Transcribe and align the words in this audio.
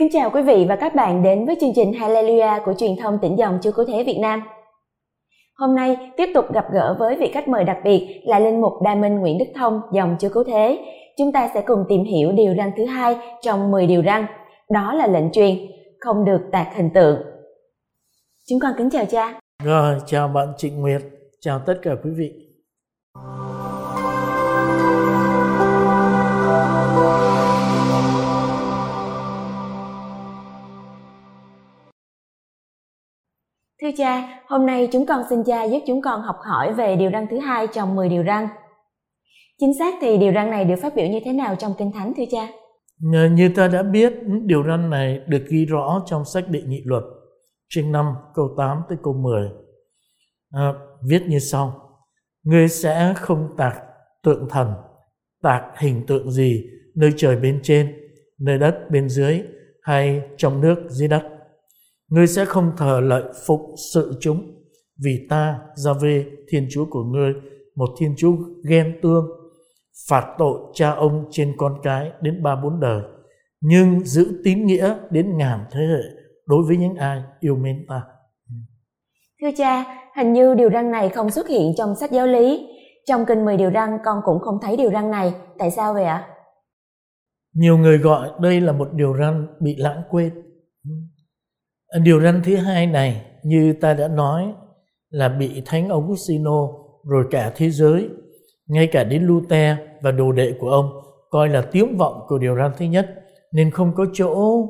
Kính 0.00 0.08
chào 0.12 0.30
quý 0.30 0.42
vị 0.42 0.66
và 0.68 0.76
các 0.76 0.94
bạn 0.94 1.22
đến 1.22 1.46
với 1.46 1.56
chương 1.60 1.72
trình 1.74 1.92
Hallelujah 1.92 2.60
của 2.64 2.74
truyền 2.74 2.96
thông 2.96 3.18
tỉnh 3.22 3.38
dòng 3.38 3.58
Chúa 3.62 3.70
Cứu 3.72 3.84
Thế 3.88 4.04
Việt 4.04 4.18
Nam. 4.20 4.42
Hôm 5.54 5.74
nay 5.74 5.96
tiếp 6.16 6.28
tục 6.34 6.44
gặp 6.52 6.64
gỡ 6.72 6.96
với 6.98 7.16
vị 7.16 7.30
khách 7.34 7.48
mời 7.48 7.64
đặc 7.64 7.76
biệt 7.84 8.22
là 8.24 8.38
Linh 8.38 8.60
Mục 8.60 8.72
Đa 8.84 8.94
Minh 8.94 9.18
Nguyễn 9.18 9.38
Đức 9.38 9.44
Thông 9.54 9.80
dòng 9.92 10.16
Chúa 10.20 10.28
Cứu 10.28 10.44
Thế. 10.44 10.78
Chúng 11.18 11.32
ta 11.32 11.50
sẽ 11.54 11.62
cùng 11.66 11.84
tìm 11.88 12.04
hiểu 12.04 12.32
điều 12.32 12.54
răn 12.54 12.70
thứ 12.76 12.84
hai 12.84 13.16
trong 13.42 13.70
10 13.70 13.86
điều 13.86 14.02
răn, 14.02 14.26
đó 14.70 14.92
là 14.94 15.06
lệnh 15.06 15.32
truyền, 15.32 15.56
không 15.98 16.24
được 16.24 16.40
tạc 16.52 16.68
hình 16.76 16.90
tượng. 16.94 17.18
Chúng 18.48 18.60
con 18.60 18.72
kính 18.78 18.90
chào 18.90 19.04
cha. 19.04 19.40
Rồi, 19.64 19.96
chào 20.06 20.28
bạn 20.28 20.48
Trịnh 20.56 20.80
Nguyệt, 20.80 21.02
chào 21.40 21.60
tất 21.66 21.74
cả 21.82 21.90
quý 22.04 22.10
vị. 22.16 22.49
Thưa 33.90 33.96
cha, 33.96 34.40
hôm 34.46 34.66
nay 34.66 34.88
chúng 34.92 35.06
con 35.06 35.22
xin 35.30 35.44
cha 35.44 35.64
giúp 35.64 35.78
chúng 35.86 36.02
con 36.02 36.22
học 36.22 36.36
hỏi 36.44 36.72
về 36.72 36.96
điều 36.96 37.10
răn 37.10 37.26
thứ 37.30 37.38
hai 37.38 37.66
trong 37.66 37.96
10 37.96 38.08
điều 38.08 38.24
răn. 38.24 38.48
Chính 39.60 39.78
xác 39.78 39.94
thì 40.00 40.18
điều 40.18 40.32
răn 40.32 40.50
này 40.50 40.64
được 40.64 40.74
phát 40.82 40.94
biểu 40.96 41.06
như 41.06 41.20
thế 41.24 41.32
nào 41.32 41.56
trong 41.56 41.74
Kinh 41.78 41.92
Thánh 41.92 42.12
thưa 42.16 42.22
cha? 42.30 42.48
Như 43.30 43.50
ta 43.56 43.68
đã 43.68 43.82
biết, 43.82 44.12
điều 44.44 44.64
răn 44.66 44.90
này 44.90 45.20
được 45.26 45.44
ghi 45.48 45.64
rõ 45.64 46.02
trong 46.06 46.24
sách 46.24 46.44
Đệ 46.48 46.60
Nhị 46.62 46.82
Luật, 46.84 47.02
chương 47.68 47.92
5 47.92 48.14
câu 48.34 48.54
8 48.58 48.82
tới 48.88 48.98
câu 49.02 49.14
10. 49.14 49.48
À, 50.52 50.72
viết 51.08 51.22
như 51.28 51.38
sau: 51.38 51.72
Ngươi 52.42 52.68
sẽ 52.68 53.14
không 53.16 53.48
tạc 53.56 53.74
tượng 54.22 54.48
thần, 54.50 54.72
tạc 55.42 55.62
hình 55.78 56.06
tượng 56.06 56.30
gì 56.30 56.64
nơi 56.94 57.10
trời 57.16 57.36
bên 57.36 57.60
trên, 57.62 57.94
nơi 58.40 58.58
đất 58.58 58.90
bên 58.90 59.08
dưới 59.08 59.40
hay 59.82 60.22
trong 60.36 60.60
nước 60.60 60.76
dưới 60.88 61.08
đất 61.08 61.39
Ngươi 62.10 62.26
sẽ 62.26 62.44
không 62.44 62.72
thờ 62.76 63.00
lợi 63.02 63.22
phục 63.46 63.60
sự 63.92 64.12
chúng, 64.20 64.64
vì 65.04 65.26
ta, 65.30 65.58
gia 65.74 65.92
về 66.02 66.26
Thiên 66.48 66.66
Chúa 66.70 66.84
của 66.90 67.04
ngươi, 67.04 67.32
một 67.76 67.88
Thiên 67.98 68.14
Chúa 68.16 68.32
ghen 68.68 68.98
tương, 69.02 69.26
phạt 70.08 70.34
tội 70.38 70.58
cha 70.74 70.90
ông 70.90 71.24
trên 71.30 71.54
con 71.58 71.74
cái 71.82 72.10
đến 72.20 72.42
ba 72.42 72.56
bốn 72.56 72.80
đời, 72.80 73.02
nhưng 73.60 74.00
giữ 74.00 74.40
tín 74.44 74.66
nghĩa 74.66 74.94
đến 75.10 75.36
ngàn 75.36 75.64
thế 75.70 75.80
hệ 75.80 76.02
đối 76.46 76.64
với 76.68 76.76
những 76.76 76.94
ai 76.94 77.22
yêu 77.40 77.56
mến 77.56 77.86
ta. 77.88 78.02
Thưa 79.42 79.50
cha, 79.56 79.84
hình 80.16 80.32
như 80.32 80.54
điều 80.54 80.70
răn 80.70 80.90
này 80.90 81.08
không 81.08 81.30
xuất 81.30 81.48
hiện 81.48 81.72
trong 81.76 81.94
sách 81.94 82.10
giáo 82.10 82.26
lý. 82.26 82.66
Trong 83.06 83.26
kinh 83.26 83.44
10 83.44 83.56
điều 83.56 83.70
răn 83.70 83.98
con 84.04 84.20
cũng 84.24 84.38
không 84.40 84.58
thấy 84.62 84.76
điều 84.76 84.90
răn 84.90 85.10
này. 85.10 85.34
Tại 85.58 85.70
sao 85.70 85.94
vậy 85.94 86.04
ạ? 86.04 86.28
Nhiều 87.54 87.78
người 87.78 87.98
gọi 87.98 88.30
đây 88.40 88.60
là 88.60 88.72
một 88.72 88.88
điều 88.92 89.16
răn 89.18 89.46
bị 89.60 89.76
lãng 89.76 90.02
quên. 90.10 90.49
Điều 91.98 92.20
răn 92.20 92.42
thứ 92.44 92.56
hai 92.56 92.86
này 92.86 93.22
như 93.42 93.72
ta 93.80 93.94
đã 93.94 94.08
nói 94.08 94.54
là 95.10 95.28
bị 95.28 95.62
Thánh 95.66 95.88
Augustino 95.88 96.68
rồi 97.04 97.24
cả 97.30 97.52
thế 97.56 97.70
giới, 97.70 98.08
ngay 98.66 98.86
cả 98.86 99.04
đến 99.04 99.22
Luther 99.22 99.76
và 100.02 100.10
đồ 100.10 100.32
đệ 100.32 100.54
của 100.60 100.70
ông 100.70 100.90
coi 101.30 101.48
là 101.48 101.62
tiếng 101.72 101.96
vọng 101.96 102.20
của 102.28 102.38
điều 102.38 102.56
răn 102.56 102.72
thứ 102.78 102.84
nhất 102.84 103.06
nên 103.52 103.70
không 103.70 103.94
có 103.94 104.06
chỗ 104.12 104.66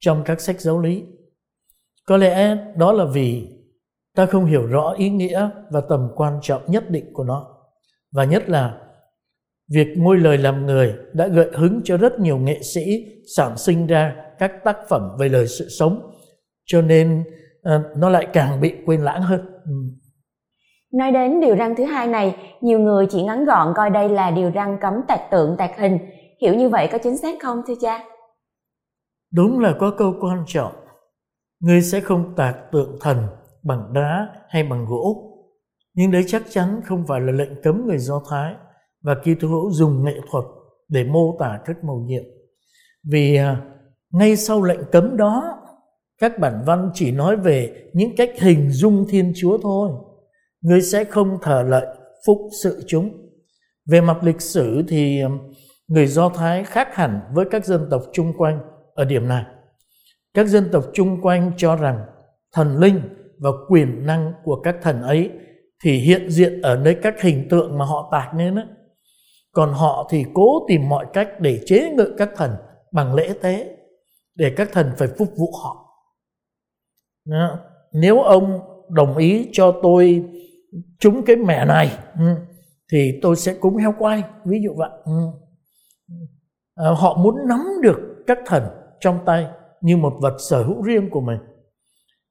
trong 0.00 0.22
các 0.24 0.40
sách 0.40 0.60
giáo 0.60 0.80
lý. 0.80 1.04
Có 2.06 2.16
lẽ 2.16 2.56
đó 2.76 2.92
là 2.92 3.04
vì 3.04 3.48
ta 4.16 4.26
không 4.26 4.44
hiểu 4.44 4.66
rõ 4.66 4.94
ý 4.98 5.08
nghĩa 5.08 5.50
và 5.70 5.80
tầm 5.88 6.08
quan 6.16 6.38
trọng 6.42 6.62
nhất 6.66 6.90
định 6.90 7.12
của 7.12 7.24
nó. 7.24 7.46
Và 8.12 8.24
nhất 8.24 8.48
là 8.48 8.80
việc 9.70 9.88
ngôi 9.96 10.16
lời 10.16 10.38
làm 10.38 10.66
người 10.66 10.94
đã 11.12 11.26
gợi 11.26 11.50
hứng 11.52 11.80
cho 11.84 11.96
rất 11.96 12.20
nhiều 12.20 12.38
nghệ 12.38 12.62
sĩ 12.62 13.04
sản 13.36 13.58
sinh 13.58 13.86
ra 13.86 14.16
các 14.38 14.52
tác 14.64 14.76
phẩm 14.88 15.16
về 15.18 15.28
lời 15.28 15.46
sự 15.46 15.68
sống 15.68 16.10
cho 16.68 16.82
nên 16.82 17.24
uh, 17.74 17.96
nó 17.96 18.08
lại 18.08 18.26
càng 18.32 18.60
bị 18.60 18.74
quên 18.86 19.00
lãng 19.00 19.22
hơn. 19.22 19.40
Ừ. 19.64 19.72
nói 20.92 21.12
đến 21.12 21.40
điều 21.40 21.56
răn 21.56 21.74
thứ 21.76 21.84
hai 21.84 22.06
này 22.06 22.36
nhiều 22.60 22.78
người 22.78 23.06
chỉ 23.10 23.22
ngắn 23.22 23.44
gọn 23.44 23.72
coi 23.76 23.90
đây 23.90 24.08
là 24.08 24.30
điều 24.30 24.50
răn 24.54 24.78
cấm 24.80 24.94
tạc 25.08 25.20
tượng 25.30 25.56
tạc 25.58 25.70
hình. 25.78 25.98
Hiểu 26.42 26.54
như 26.54 26.68
vậy 26.68 26.88
có 26.92 26.98
chính 26.98 27.16
xác 27.16 27.38
không 27.42 27.62
thưa 27.66 27.74
cha? 27.80 28.04
Đúng 29.32 29.60
là 29.60 29.74
có 29.78 29.94
câu 29.98 30.14
quan 30.20 30.44
trọng. 30.46 30.72
Ngươi 31.60 31.82
sẽ 31.82 32.00
không 32.00 32.34
tạc 32.36 32.56
tượng 32.72 32.98
thần 33.00 33.26
bằng 33.62 33.92
đá 33.92 34.28
hay 34.48 34.62
bằng 34.62 34.86
gỗ. 34.88 35.24
Nhưng 35.94 36.10
đấy 36.10 36.24
chắc 36.26 36.42
chắn 36.50 36.80
không 36.84 37.04
phải 37.08 37.20
là 37.20 37.32
lệnh 37.32 37.62
cấm 37.62 37.86
người 37.86 37.98
do 37.98 38.22
thái 38.30 38.54
và 39.02 39.14
Kitô 39.14 39.48
hữu 39.48 39.70
dùng 39.72 40.04
nghệ 40.04 40.14
thuật 40.30 40.44
để 40.88 41.04
mô 41.04 41.36
tả 41.38 41.58
các 41.64 41.84
màu 41.84 41.96
nhiệm. 42.06 42.22
Vì 43.10 43.38
uh, 43.40 43.58
ngay 44.10 44.36
sau 44.36 44.62
lệnh 44.62 44.80
cấm 44.92 45.16
đó 45.16 45.57
các 46.18 46.38
bản 46.38 46.62
văn 46.66 46.90
chỉ 46.94 47.12
nói 47.12 47.36
về 47.36 47.72
những 47.92 48.16
cách 48.16 48.30
hình 48.40 48.70
dung 48.70 49.06
thiên 49.08 49.32
chúa 49.36 49.58
thôi. 49.58 49.90
Ngươi 50.60 50.80
sẽ 50.80 51.04
không 51.04 51.38
thờ 51.42 51.64
lợi 51.68 51.86
phúc 52.26 52.38
sự 52.62 52.84
chúng. 52.86 53.30
Về 53.86 54.00
mặt 54.00 54.16
lịch 54.22 54.40
sử 54.40 54.82
thì 54.88 55.20
um, 55.20 55.38
người 55.88 56.06
do 56.06 56.28
thái 56.28 56.64
khác 56.64 56.88
hẳn 56.94 57.20
với 57.32 57.44
các 57.50 57.66
dân 57.66 57.86
tộc 57.90 58.02
chung 58.12 58.32
quanh 58.38 58.60
ở 58.94 59.04
điểm 59.04 59.28
này. 59.28 59.44
Các 60.34 60.46
dân 60.46 60.68
tộc 60.72 60.84
chung 60.94 61.20
quanh 61.22 61.52
cho 61.56 61.76
rằng 61.76 62.04
thần 62.52 62.78
linh 62.78 63.00
và 63.38 63.50
quyền 63.68 64.06
năng 64.06 64.32
của 64.44 64.60
các 64.60 64.76
thần 64.82 65.02
ấy 65.02 65.30
thì 65.84 65.98
hiện 65.98 66.30
diện 66.30 66.62
ở 66.62 66.76
nơi 66.76 66.96
các 67.02 67.22
hình 67.22 67.48
tượng 67.50 67.78
mà 67.78 67.84
họ 67.84 68.08
tạc 68.12 68.34
nên 68.34 68.54
đó. 68.54 68.62
còn 69.52 69.72
họ 69.72 70.08
thì 70.10 70.24
cố 70.34 70.66
tìm 70.68 70.88
mọi 70.88 71.06
cách 71.12 71.40
để 71.40 71.60
chế 71.66 71.90
ngự 71.90 72.14
các 72.18 72.30
thần 72.36 72.50
bằng 72.92 73.14
lễ 73.14 73.32
tế, 73.42 73.76
để 74.34 74.52
các 74.56 74.68
thần 74.72 74.90
phải 74.96 75.08
phục 75.18 75.28
vụ 75.36 75.52
họ 75.62 75.87
nếu 77.92 78.22
ông 78.22 78.60
đồng 78.88 79.16
ý 79.16 79.48
cho 79.52 79.80
tôi 79.82 80.24
trúng 80.98 81.22
cái 81.24 81.36
mẹ 81.36 81.64
này 81.64 81.98
ừ, 82.18 82.24
thì 82.92 83.18
tôi 83.22 83.36
sẽ 83.36 83.54
cúng 83.54 83.76
heo 83.76 83.94
quay, 83.98 84.22
ví 84.44 84.60
dụ 84.64 84.74
vậy 84.76 84.90
ừ. 85.04 85.12
ờ, 86.74 86.92
họ 86.92 87.16
muốn 87.16 87.34
nắm 87.48 87.60
được 87.82 88.24
các 88.26 88.38
thần 88.46 88.62
trong 89.00 89.18
tay 89.26 89.46
như 89.80 89.96
một 89.96 90.12
vật 90.20 90.36
sở 90.50 90.62
hữu 90.62 90.82
riêng 90.82 91.10
của 91.10 91.20
mình. 91.20 91.38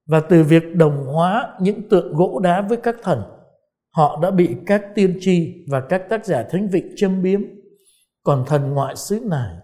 Và 0.08 0.20
từ 0.20 0.44
việc 0.44 0.76
đồng 0.76 1.06
hóa 1.06 1.58
những 1.62 1.90
tượng 1.90 2.14
gỗ 2.14 2.40
đá 2.40 2.62
với 2.62 2.78
các 2.78 2.96
thần, 3.04 3.22
họ 3.96 4.20
đã 4.22 4.32
bị 4.32 4.56
các 4.66 4.82
tiên 4.96 5.18
tri 5.20 5.66
và 5.72 5.82
các 5.90 6.02
tác 6.10 6.26
giả 6.26 6.44
thánh 6.50 6.68
vịnh 6.68 6.94
châm 6.96 7.22
biếm. 7.22 7.42
Còn 8.24 8.44
thần 8.48 8.74
ngoại 8.74 8.96
xứ 8.96 9.20
này, 9.30 9.56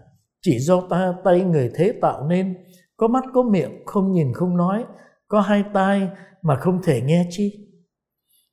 chỉ 0.42 0.58
do 0.58 0.80
ta 0.90 1.14
tay 1.24 1.40
người 1.40 1.70
thế 1.74 1.92
tạo 2.02 2.26
nên, 2.28 2.54
có 2.96 3.08
mắt 3.08 3.24
có 3.34 3.42
miệng, 3.42 3.82
không 3.86 4.12
nhìn 4.12 4.32
không 4.34 4.56
nói 4.56 4.84
có 5.28 5.40
hai 5.40 5.64
tai 5.74 6.08
mà 6.42 6.56
không 6.56 6.82
thể 6.82 7.00
nghe 7.00 7.26
chi. 7.30 7.68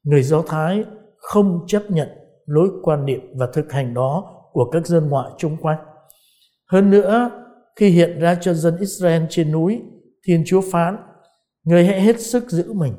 Người 0.04 0.24
do 0.24 0.42
thái 0.42 0.84
không 1.18 1.64
chấp 1.68 1.84
nhận 1.90 2.10
lối 2.46 2.70
quan 2.84 3.06
niệm 3.06 3.22
và 3.36 3.48
thực 3.54 3.72
hành 3.72 3.94
đó 3.94 4.42
của 4.52 4.70
các 4.72 4.88
dân 4.88 5.10
ngoại 5.10 5.32
chung 5.38 5.58
quanh. 5.62 5.80
Hơn 6.72 6.90
nữa, 6.90 7.32
khi 7.76 7.90
hiện 7.90 8.20
ra 8.20 8.36
cho 8.36 8.54
dân 8.54 8.78
israel 8.78 9.24
trên 9.30 9.52
núi, 9.52 9.82
thiên 10.28 10.44
chúa 10.46 10.62
phán 10.72 10.98
người 11.64 11.86
hãy 11.86 12.02
hết 12.02 12.20
sức 12.20 12.50
giữ 12.50 12.74
mình, 12.74 12.94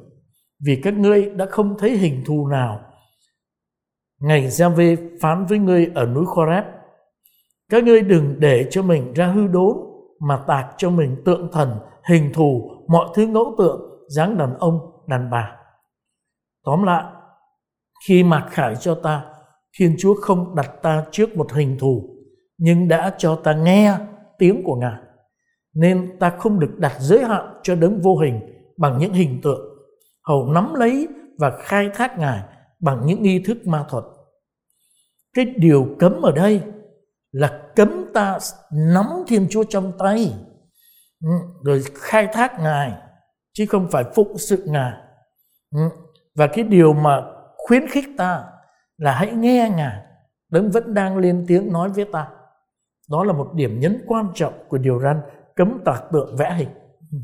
vì 0.66 0.80
các 0.84 0.94
ngươi 0.94 1.30
đã 1.30 1.46
không 1.46 1.76
thấy 1.78 1.96
hình 1.96 2.22
thù 2.26 2.46
nào. 2.46 2.80
Ngày 4.20 4.50
Giave 4.50 4.96
phán 5.20 5.46
với 5.46 5.58
ngươi 5.58 5.90
ở 5.94 6.06
núi 6.06 6.24
Khoreb 6.26 6.64
các 7.72 7.84
ngươi 7.84 8.02
đừng 8.02 8.40
để 8.40 8.66
cho 8.70 8.82
mình 8.82 9.12
ra 9.12 9.26
hư 9.26 9.46
đốn 9.46 9.76
mà 10.20 10.44
tạc 10.46 10.66
cho 10.78 10.90
mình 10.90 11.16
tượng 11.24 11.48
thần, 11.52 11.70
hình 12.08 12.30
thù 12.34 12.70
mọi 12.92 13.08
thứ 13.14 13.26
ngẫu 13.26 13.54
tượng, 13.58 13.80
dáng 14.08 14.38
đàn 14.38 14.58
ông, 14.58 14.78
đàn 15.06 15.30
bà. 15.30 15.56
Tóm 16.64 16.82
lại, 16.82 17.04
khi 18.06 18.22
mặc 18.22 18.46
khải 18.50 18.76
cho 18.76 18.94
ta, 18.94 19.24
thiên 19.78 19.96
chúa 19.98 20.14
không 20.14 20.54
đặt 20.54 20.70
ta 20.82 21.04
trước 21.10 21.36
một 21.36 21.52
hình 21.52 21.76
thù, 21.80 22.16
nhưng 22.58 22.88
đã 22.88 23.14
cho 23.18 23.36
ta 23.44 23.54
nghe 23.54 23.94
tiếng 24.38 24.62
của 24.64 24.76
ngài, 24.76 25.00
nên 25.74 26.18
ta 26.20 26.30
không 26.30 26.60
được 26.60 26.78
đặt 26.78 26.92
giới 26.98 27.24
hạn 27.24 27.60
cho 27.62 27.74
đấng 27.74 28.00
vô 28.00 28.16
hình 28.16 28.40
bằng 28.76 28.98
những 28.98 29.12
hình 29.12 29.40
tượng, 29.42 29.60
hầu 30.24 30.52
nắm 30.52 30.74
lấy 30.74 31.08
và 31.38 31.52
khai 31.58 31.90
thác 31.94 32.18
ngài 32.18 32.42
bằng 32.80 33.06
những 33.06 33.22
nghi 33.22 33.42
thức 33.46 33.66
ma 33.66 33.84
thuật. 33.88 34.04
Cái 35.34 35.44
điều 35.44 35.86
cấm 35.98 36.22
ở 36.22 36.32
đây 36.32 36.62
là 37.32 37.62
cấm 37.76 38.04
ta 38.14 38.38
nắm 38.72 39.06
thiên 39.26 39.46
chúa 39.50 39.64
trong 39.64 39.92
tay 39.98 40.34
rồi 41.62 41.82
khai 41.94 42.28
thác 42.32 42.60
ngài 42.60 42.92
chứ 43.52 43.66
không 43.68 43.88
phải 43.90 44.04
phụng 44.14 44.38
sự 44.38 44.64
ngài. 44.66 44.92
Ừ, 45.74 45.80
và 46.34 46.46
cái 46.46 46.64
điều 46.64 46.92
mà 46.92 47.22
khuyến 47.56 47.88
khích 47.88 48.04
ta 48.18 48.44
là 48.96 49.12
hãy 49.12 49.32
nghe 49.32 49.72
ngài 49.76 49.98
đấng 50.50 50.70
vẫn 50.70 50.94
đang 50.94 51.18
lên 51.18 51.44
tiếng 51.48 51.72
nói 51.72 51.88
với 51.88 52.04
ta. 52.12 52.28
Đó 53.10 53.24
là 53.24 53.32
một 53.32 53.48
điểm 53.54 53.80
nhấn 53.80 54.04
quan 54.06 54.28
trọng 54.34 54.52
của 54.68 54.78
điều 54.78 55.00
răn 55.00 55.20
cấm 55.56 55.78
tạc 55.84 56.04
tượng 56.12 56.36
vẽ 56.36 56.54
hình. 56.54 56.68
Ừ. 57.12 57.18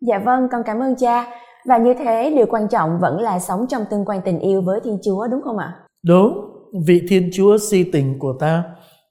dạ 0.00 0.18
vâng 0.18 0.48
con 0.52 0.62
cảm 0.66 0.78
ơn 0.80 0.94
cha. 0.96 1.26
Và 1.68 1.78
như 1.78 1.94
thế 1.94 2.32
điều 2.36 2.46
quan 2.46 2.68
trọng 2.68 2.98
vẫn 3.00 3.20
là 3.20 3.38
sống 3.38 3.66
trong 3.68 3.82
tương 3.90 4.04
quan 4.04 4.20
tình 4.24 4.38
yêu 4.38 4.62
với 4.62 4.80
thiên 4.84 4.98
chúa 5.04 5.26
đúng 5.30 5.42
không 5.42 5.58
ạ? 5.58 5.80
Đúng 6.06 6.50
vị 6.86 7.02
thiên 7.08 7.30
chúa 7.32 7.58
si 7.70 7.90
tình 7.92 8.18
của 8.18 8.36
ta 8.40 8.64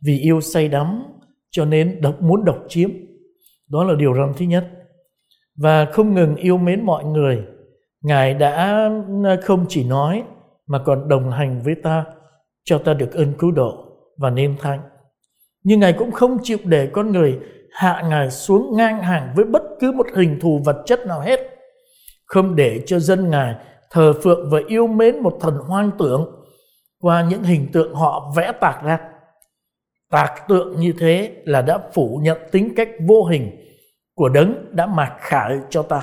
vì 0.06 0.20
yêu 0.20 0.42
say 0.42 0.68
đắm 0.68 1.04
cho 1.52 1.66
nên 1.66 2.02
độc 2.02 2.22
muốn 2.22 2.46
độc 2.46 2.58
chiếm 2.68 2.90
đó 3.70 3.84
là 3.84 3.96
điều 3.96 4.14
răn 4.14 4.34
thứ 4.38 4.46
nhất. 4.46 4.68
Và 5.58 5.86
không 5.86 6.14
ngừng 6.14 6.36
yêu 6.36 6.58
mến 6.58 6.86
mọi 6.86 7.04
người, 7.04 7.44
ngài 8.02 8.34
đã 8.34 8.56
à, 9.26 9.36
không 9.44 9.66
chỉ 9.70 9.84
nói 9.84 10.24
mà 10.68 10.80
còn 10.86 11.10
đồng 11.10 11.32
hành 11.32 11.62
với 11.62 11.76
ta, 11.84 12.06
cho 12.64 12.78
ta 12.78 12.94
được 12.94 13.14
ơn 13.14 13.34
cứu 13.34 13.52
độ 13.52 13.86
và 14.18 14.30
nên 14.30 14.58
thánh 14.58 14.80
nhưng 15.64 15.80
ngài 15.80 15.94
cũng 15.94 16.12
không 16.12 16.38
chịu 16.44 16.58
để 16.66 16.90
con 16.94 17.12
người 17.12 17.40
hạ 17.72 18.04
ngài 18.10 18.32
xuống 18.32 18.78
ngang 18.78 19.04
hàng 19.04 19.34
với 19.36 19.46
bất 19.46 19.62
cứ 19.80 19.92
một 19.92 20.08
hình 20.16 20.40
thù 20.42 20.62
vật 20.66 20.84
chất 20.86 21.08
nào 21.08 21.22
hết. 21.22 21.40
Không 22.26 22.56
để 22.56 22.84
cho 22.86 23.00
dân 23.00 23.30
ngài 23.30 23.56
thờ 23.92 24.14
phượng 24.24 24.50
và 24.52 24.60
yêu 24.68 24.88
mến 24.88 25.20
một 25.20 25.38
thần 25.42 25.58
hoang 25.68 25.92
tưởng 26.00 26.46
qua 27.02 27.26
những 27.30 27.44
hình 27.44 27.72
tượng 27.74 27.94
họ 27.94 28.34
vẽ 28.36 28.52
tạc 28.62 28.84
ra 28.84 29.00
tạc 30.12 30.48
tượng 30.48 30.80
như 30.80 30.94
thế 31.00 31.32
là 31.46 31.62
đã 31.62 31.80
phủ 31.94 32.20
nhận 32.24 32.38
tính 32.52 32.74
cách 32.76 32.90
vô 33.08 33.26
hình 33.26 33.52
của 34.16 34.30
đấng 34.30 34.76
đã 34.76 34.86
mặc 34.86 35.16
khải 35.20 35.58
cho 35.70 35.82
ta. 35.82 36.02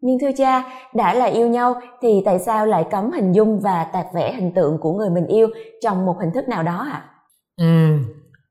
Nhưng 0.00 0.18
thưa 0.20 0.30
cha 0.36 0.62
đã 0.94 1.14
là 1.14 1.24
yêu 1.24 1.48
nhau 1.48 1.80
thì 2.02 2.22
tại 2.24 2.38
sao 2.38 2.66
lại 2.66 2.84
cấm 2.90 3.12
hình 3.12 3.32
dung 3.32 3.60
và 3.60 3.84
tạc 3.84 4.06
vẽ 4.14 4.34
hình 4.34 4.54
tượng 4.54 4.78
của 4.80 4.92
người 4.92 5.10
mình 5.10 5.26
yêu 5.26 5.48
trong 5.82 6.06
một 6.06 6.16
hình 6.20 6.30
thức 6.34 6.48
nào 6.48 6.62
đó 6.62 6.86
ạ? 6.92 6.92
À? 6.92 7.10
ừ, 7.56 7.98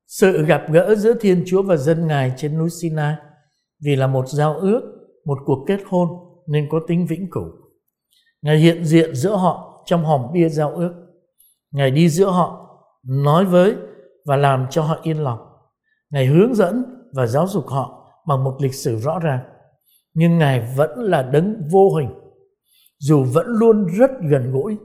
sự 0.07 0.45
gặp 0.45 0.61
gỡ 0.71 0.95
giữa 0.95 1.13
thiên 1.13 1.43
chúa 1.47 1.61
và 1.63 1.75
dân 1.75 2.07
ngài 2.07 2.33
trên 2.37 2.57
núi 2.57 2.69
sinai 2.81 3.15
vì 3.85 3.95
là 3.95 4.07
một 4.07 4.27
giao 4.27 4.57
ước 4.57 4.81
một 5.25 5.37
cuộc 5.45 5.65
kết 5.67 5.79
hôn 5.85 6.09
nên 6.47 6.67
có 6.71 6.79
tính 6.87 7.05
vĩnh 7.09 7.27
cửu. 7.31 7.51
Ngài 8.41 8.57
hiện 8.57 8.85
diện 8.85 9.15
giữa 9.15 9.35
họ 9.35 9.83
trong 9.85 10.03
hòm 10.05 10.21
bia 10.33 10.49
giao 10.49 10.75
ước. 10.75 10.93
Ngài 11.71 11.91
đi 11.91 12.09
giữa 12.09 12.29
họ 12.29 12.67
nói 13.03 13.45
với 13.45 13.75
và 14.27 14.35
làm 14.35 14.67
cho 14.69 14.81
họ 14.83 14.99
yên 15.03 15.23
lòng. 15.23 15.39
Ngài 16.09 16.25
hướng 16.25 16.55
dẫn 16.55 16.85
và 17.13 17.27
giáo 17.27 17.47
dục 17.47 17.67
họ 17.67 18.13
bằng 18.27 18.43
một 18.43 18.57
lịch 18.61 18.73
sử 18.73 18.99
rõ 18.99 19.19
ràng. 19.19 19.39
Nhưng 20.13 20.37
ngài 20.37 20.73
vẫn 20.75 20.99
là 20.99 21.23
đấng 21.23 21.67
vô 21.71 21.95
hình, 21.95 22.09
dù 22.99 23.23
vẫn 23.23 23.45
luôn 23.47 23.87
rất 23.99 24.11
gần 24.29 24.51
gũi. 24.51 24.77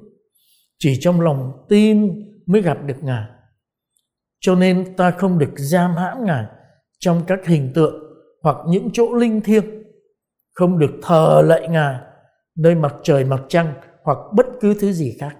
Chỉ 0.78 0.98
trong 1.00 1.20
lòng 1.20 1.66
tin 1.68 2.24
mới 2.46 2.62
gặp 2.62 2.78
được 2.86 3.02
ngài. 3.02 3.28
Cho 4.40 4.54
nên 4.54 4.96
ta 4.96 5.10
không 5.10 5.38
được 5.38 5.52
giam 5.56 5.96
hãm 5.96 6.24
ngài 6.24 6.46
trong 6.98 7.22
các 7.26 7.46
hình 7.46 7.72
tượng 7.74 7.94
hoặc 8.42 8.56
những 8.68 8.90
chỗ 8.92 9.14
linh 9.14 9.40
thiêng. 9.40 9.64
Không 10.54 10.78
được 10.78 10.90
thờ 11.02 11.42
lạy 11.44 11.68
ngài 11.68 12.00
nơi 12.58 12.74
mặt 12.74 12.94
trời, 13.02 13.24
mặt 13.24 13.40
trăng 13.48 13.74
hoặc 14.02 14.18
bất 14.36 14.46
cứ 14.60 14.74
thứ 14.80 14.92
gì 14.92 15.16
khác 15.20 15.36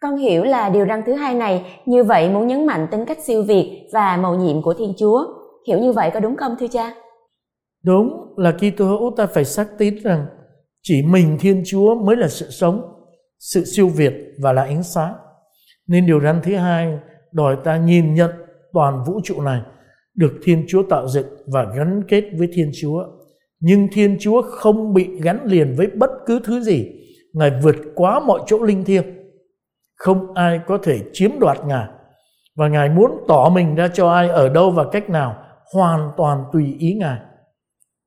con 0.00 0.16
hiểu 0.16 0.44
là 0.44 0.68
điều 0.68 0.86
răn 0.86 1.02
thứ 1.06 1.12
hai 1.12 1.34
này 1.34 1.80
như 1.86 2.04
vậy 2.04 2.30
muốn 2.30 2.46
nhấn 2.46 2.66
mạnh 2.66 2.86
tính 2.90 3.04
cách 3.04 3.18
siêu 3.26 3.42
việt 3.42 3.88
và 3.92 4.16
mầu 4.16 4.34
nhiệm 4.34 4.62
của 4.62 4.74
Thiên 4.74 4.92
Chúa. 4.98 5.24
Hiểu 5.68 5.78
như 5.78 5.92
vậy 5.92 6.10
có 6.14 6.20
đúng 6.20 6.36
không 6.36 6.56
thưa 6.60 6.66
cha? 6.66 6.94
Đúng 7.84 8.34
là 8.36 8.54
khi 8.58 8.70
tôi 8.70 8.88
hữu 8.88 9.14
ta 9.16 9.26
phải 9.26 9.44
xác 9.44 9.78
tín 9.78 9.94
rằng 10.02 10.26
chỉ 10.82 11.02
mình 11.02 11.36
Thiên 11.40 11.62
Chúa 11.66 11.94
mới 11.94 12.16
là 12.16 12.28
sự 12.28 12.50
sống, 12.50 12.82
sự 13.38 13.64
siêu 13.64 13.88
việt 13.88 14.12
và 14.42 14.52
là 14.52 14.62
ánh 14.62 14.82
sáng. 14.82 15.14
Nên 15.86 16.06
điều 16.06 16.20
răn 16.20 16.40
thứ 16.42 16.56
hai 16.56 16.98
đòi 17.32 17.56
ta 17.64 17.76
nhìn 17.76 18.14
nhận 18.14 18.30
toàn 18.72 19.04
vũ 19.06 19.20
trụ 19.24 19.40
này 19.40 19.60
được 20.14 20.32
Thiên 20.42 20.64
Chúa 20.68 20.82
tạo 20.82 21.08
dựng 21.08 21.26
và 21.46 21.66
gắn 21.76 22.02
kết 22.08 22.24
với 22.38 22.48
Thiên 22.52 22.70
Chúa. 22.80 23.04
Nhưng 23.60 23.88
Thiên 23.92 24.16
Chúa 24.20 24.42
không 24.42 24.94
bị 24.94 25.08
gắn 25.22 25.44
liền 25.44 25.74
với 25.76 25.86
bất 25.86 26.10
cứ 26.26 26.40
thứ 26.44 26.60
gì. 26.60 26.86
Ngài 27.32 27.50
vượt 27.62 27.76
quá 27.94 28.20
mọi 28.20 28.40
chỗ 28.46 28.62
linh 28.62 28.84
thiêng 28.84 29.17
không 29.98 30.34
ai 30.34 30.60
có 30.66 30.78
thể 30.82 31.00
chiếm 31.12 31.30
đoạt 31.40 31.58
ngài. 31.66 31.86
Và 32.56 32.68
ngài 32.68 32.88
muốn 32.88 33.24
tỏ 33.28 33.48
mình 33.54 33.74
ra 33.74 33.88
cho 33.88 34.10
ai 34.10 34.28
ở 34.28 34.48
đâu 34.48 34.70
và 34.70 34.84
cách 34.92 35.10
nào 35.10 35.36
hoàn 35.74 36.10
toàn 36.16 36.44
tùy 36.52 36.76
ý 36.78 36.94
ngài. 36.94 37.18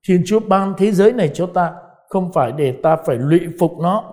Thiên 0.08 0.22
chúa 0.26 0.40
ban 0.40 0.74
thế 0.78 0.92
giới 0.92 1.12
này 1.12 1.30
cho 1.34 1.46
ta 1.46 1.74
không 2.08 2.32
phải 2.32 2.52
để 2.52 2.74
ta 2.82 2.96
phải 3.06 3.16
lụy 3.16 3.40
phục 3.60 3.72
nó, 3.80 4.04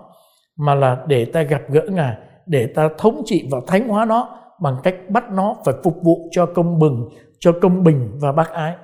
mà 0.56 0.74
là 0.74 1.04
để 1.06 1.24
ta 1.24 1.42
gặp 1.42 1.62
gỡ 1.68 1.82
ngài, 1.90 2.16
để 2.46 2.72
ta 2.74 2.88
thống 2.98 3.22
trị 3.24 3.48
và 3.52 3.58
thánh 3.66 3.88
hóa 3.88 4.04
nó 4.04 4.38
bằng 4.60 4.76
cách 4.82 4.94
bắt 5.08 5.30
nó 5.30 5.56
phải 5.64 5.74
phục 5.84 5.96
vụ 6.02 6.28
cho 6.30 6.46
công 6.46 6.78
bình 6.78 7.08
cho 7.38 7.52
công 7.62 7.84
bình 7.84 8.18
và 8.20 8.32
bác 8.32 8.50
ái. 8.52 8.76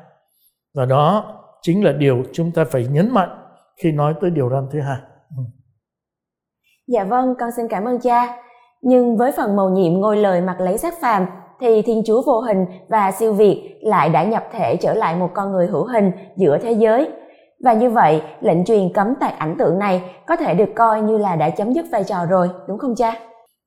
Và 0.74 0.84
đó 0.84 1.34
chính 1.62 1.84
là 1.84 1.92
điều 1.92 2.22
chúng 2.32 2.52
ta 2.52 2.64
phải 2.64 2.86
nhấn 2.86 3.10
mạnh 3.14 3.38
khi 3.82 3.92
nói 3.92 4.14
tới 4.20 4.30
điều 4.30 4.50
răn 4.50 4.68
thứ 4.72 4.80
hai. 4.80 4.98
Ừ. 5.36 5.42
Dạ 6.86 7.04
vâng 7.04 7.34
con 7.40 7.50
xin 7.56 7.68
cảm 7.68 7.84
ơn 7.84 8.00
cha 8.00 8.45
nhưng 8.82 9.16
với 9.16 9.32
phần 9.32 9.56
mầu 9.56 9.70
nhiệm 9.70 9.92
ngôi 9.92 10.16
lời 10.16 10.40
mặc 10.40 10.60
lấy 10.60 10.78
xác 10.78 11.00
phàm 11.00 11.26
thì 11.60 11.82
Thiên 11.82 12.02
Chúa 12.06 12.22
vô 12.22 12.40
hình 12.40 12.66
và 12.88 13.12
siêu 13.12 13.32
việt 13.32 13.78
lại 13.80 14.08
đã 14.08 14.24
nhập 14.24 14.44
thể 14.52 14.76
trở 14.76 14.94
lại 14.94 15.16
một 15.16 15.30
con 15.34 15.52
người 15.52 15.66
hữu 15.66 15.84
hình 15.84 16.10
giữa 16.36 16.58
thế 16.58 16.72
giới. 16.72 17.10
Và 17.64 17.72
như 17.72 17.90
vậy, 17.90 18.22
lệnh 18.40 18.64
truyền 18.64 18.92
cấm 18.92 19.14
tạc 19.20 19.38
ảnh 19.38 19.56
tượng 19.58 19.78
này 19.78 20.02
có 20.26 20.36
thể 20.36 20.54
được 20.54 20.68
coi 20.76 21.02
như 21.02 21.18
là 21.18 21.36
đã 21.36 21.50
chấm 21.50 21.72
dứt 21.72 21.86
vai 21.92 22.04
trò 22.04 22.26
rồi, 22.26 22.48
đúng 22.68 22.78
không 22.78 22.94
cha? 22.96 23.14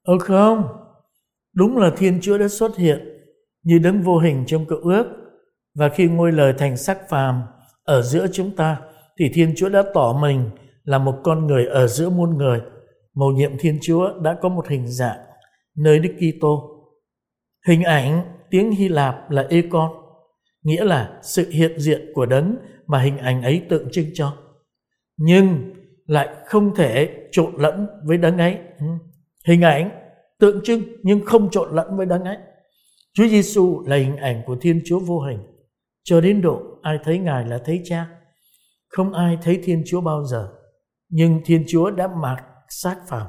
Ờ 0.08 0.14
không, 0.20 0.64
đúng 1.56 1.78
là 1.78 1.92
Thiên 1.98 2.20
Chúa 2.22 2.38
đã 2.38 2.48
xuất 2.48 2.78
hiện 2.78 3.00
như 3.64 3.80
đấng 3.84 4.02
vô 4.02 4.18
hình 4.18 4.44
trong 4.48 4.66
cựu 4.66 4.80
ước 4.84 5.06
và 5.80 5.90
khi 5.90 6.08
ngôi 6.08 6.32
lời 6.32 6.54
thành 6.58 6.78
sắc 6.78 7.10
phàm 7.10 7.42
ở 7.84 8.02
giữa 8.02 8.26
chúng 8.34 8.52
ta 8.52 8.78
thì 9.20 9.32
Thiên 9.34 9.54
Chúa 9.58 9.70
đã 9.70 9.84
tỏ 9.94 10.18
mình 10.22 10.50
là 10.84 10.98
một 10.98 11.16
con 11.24 11.48
người 11.48 11.66
ở 11.66 11.88
giữa 11.88 12.10
muôn 12.10 12.38
người 12.38 12.62
mầu 13.16 13.32
nhiệm 13.32 13.58
Thiên 13.60 13.78
Chúa 13.82 14.20
đã 14.20 14.38
có 14.42 14.50
một 14.50 14.68
hình 14.68 14.88
dạng 14.88 15.20
nơi 15.78 16.00
Đức 16.00 16.14
Kitô. 16.18 16.76
Hình 17.68 17.84
ảnh 17.84 18.24
tiếng 18.50 18.72
Hy 18.72 18.88
Lạp 18.88 19.32
là 19.32 19.48
Econ, 19.50 19.92
nghĩa 20.64 20.84
là 20.84 21.20
sự 21.24 21.50
hiện 21.50 21.80
diện 21.80 22.12
của 22.14 22.26
đấng 22.26 22.56
mà 22.88 23.02
hình 23.02 23.18
ảnh 23.18 23.42
ấy 23.42 23.66
tượng 23.70 23.88
trưng 23.92 24.06
cho. 24.14 24.38
Nhưng 25.18 25.74
lại 26.06 26.30
không 26.46 26.76
thể 26.76 27.10
trộn 27.32 27.54
lẫn 27.58 27.88
với 28.06 28.18
đấng 28.18 28.38
ấy. 28.38 28.58
Ừ. 28.80 28.86
Hình 29.48 29.62
ảnh 29.62 29.92
tượng 30.40 30.64
trưng 30.64 30.82
nhưng 31.04 31.26
không 31.26 31.50
trộn 31.52 31.76
lẫn 31.76 31.98
với 31.98 32.06
đấng 32.06 32.24
ấy. 32.24 32.38
Chúa 33.14 33.28
Giêsu 33.28 33.84
là 33.86 33.96
hình 33.96 34.18
ảnh 34.18 34.42
của 34.46 34.56
Thiên 34.62 34.82
Chúa 34.86 35.00
vô 35.00 35.20
hình. 35.20 35.40
Cho 36.04 36.22
đến 36.22 36.42
độ 36.42 36.62
ai 36.82 36.98
thấy 37.04 37.20
Ngài 37.20 37.46
là 37.46 37.60
thấy 37.66 37.82
Cha. 37.86 38.10
Không 38.88 39.14
ai 39.14 39.38
thấy 39.42 39.60
Thiên 39.64 39.84
Chúa 39.86 40.02
bao 40.02 40.24
giờ. 40.24 40.50
Nhưng 41.10 41.42
Thiên 41.46 41.64
Chúa 41.68 41.92
đã 41.92 42.08
mặc 42.08 42.44
xác 42.70 42.96
phàm 43.08 43.28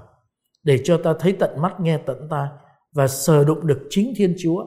để 0.63 0.81
cho 0.85 1.01
ta 1.05 1.15
thấy 1.21 1.33
tận 1.33 1.51
mắt 1.63 1.81
nghe 1.81 1.99
tận 1.99 2.29
tai 2.31 2.49
và 2.95 3.09
sờ 3.09 3.45
đụng 3.45 3.67
được 3.67 3.87
chính 3.91 4.13
Thiên 4.17 4.35
Chúa. 4.39 4.65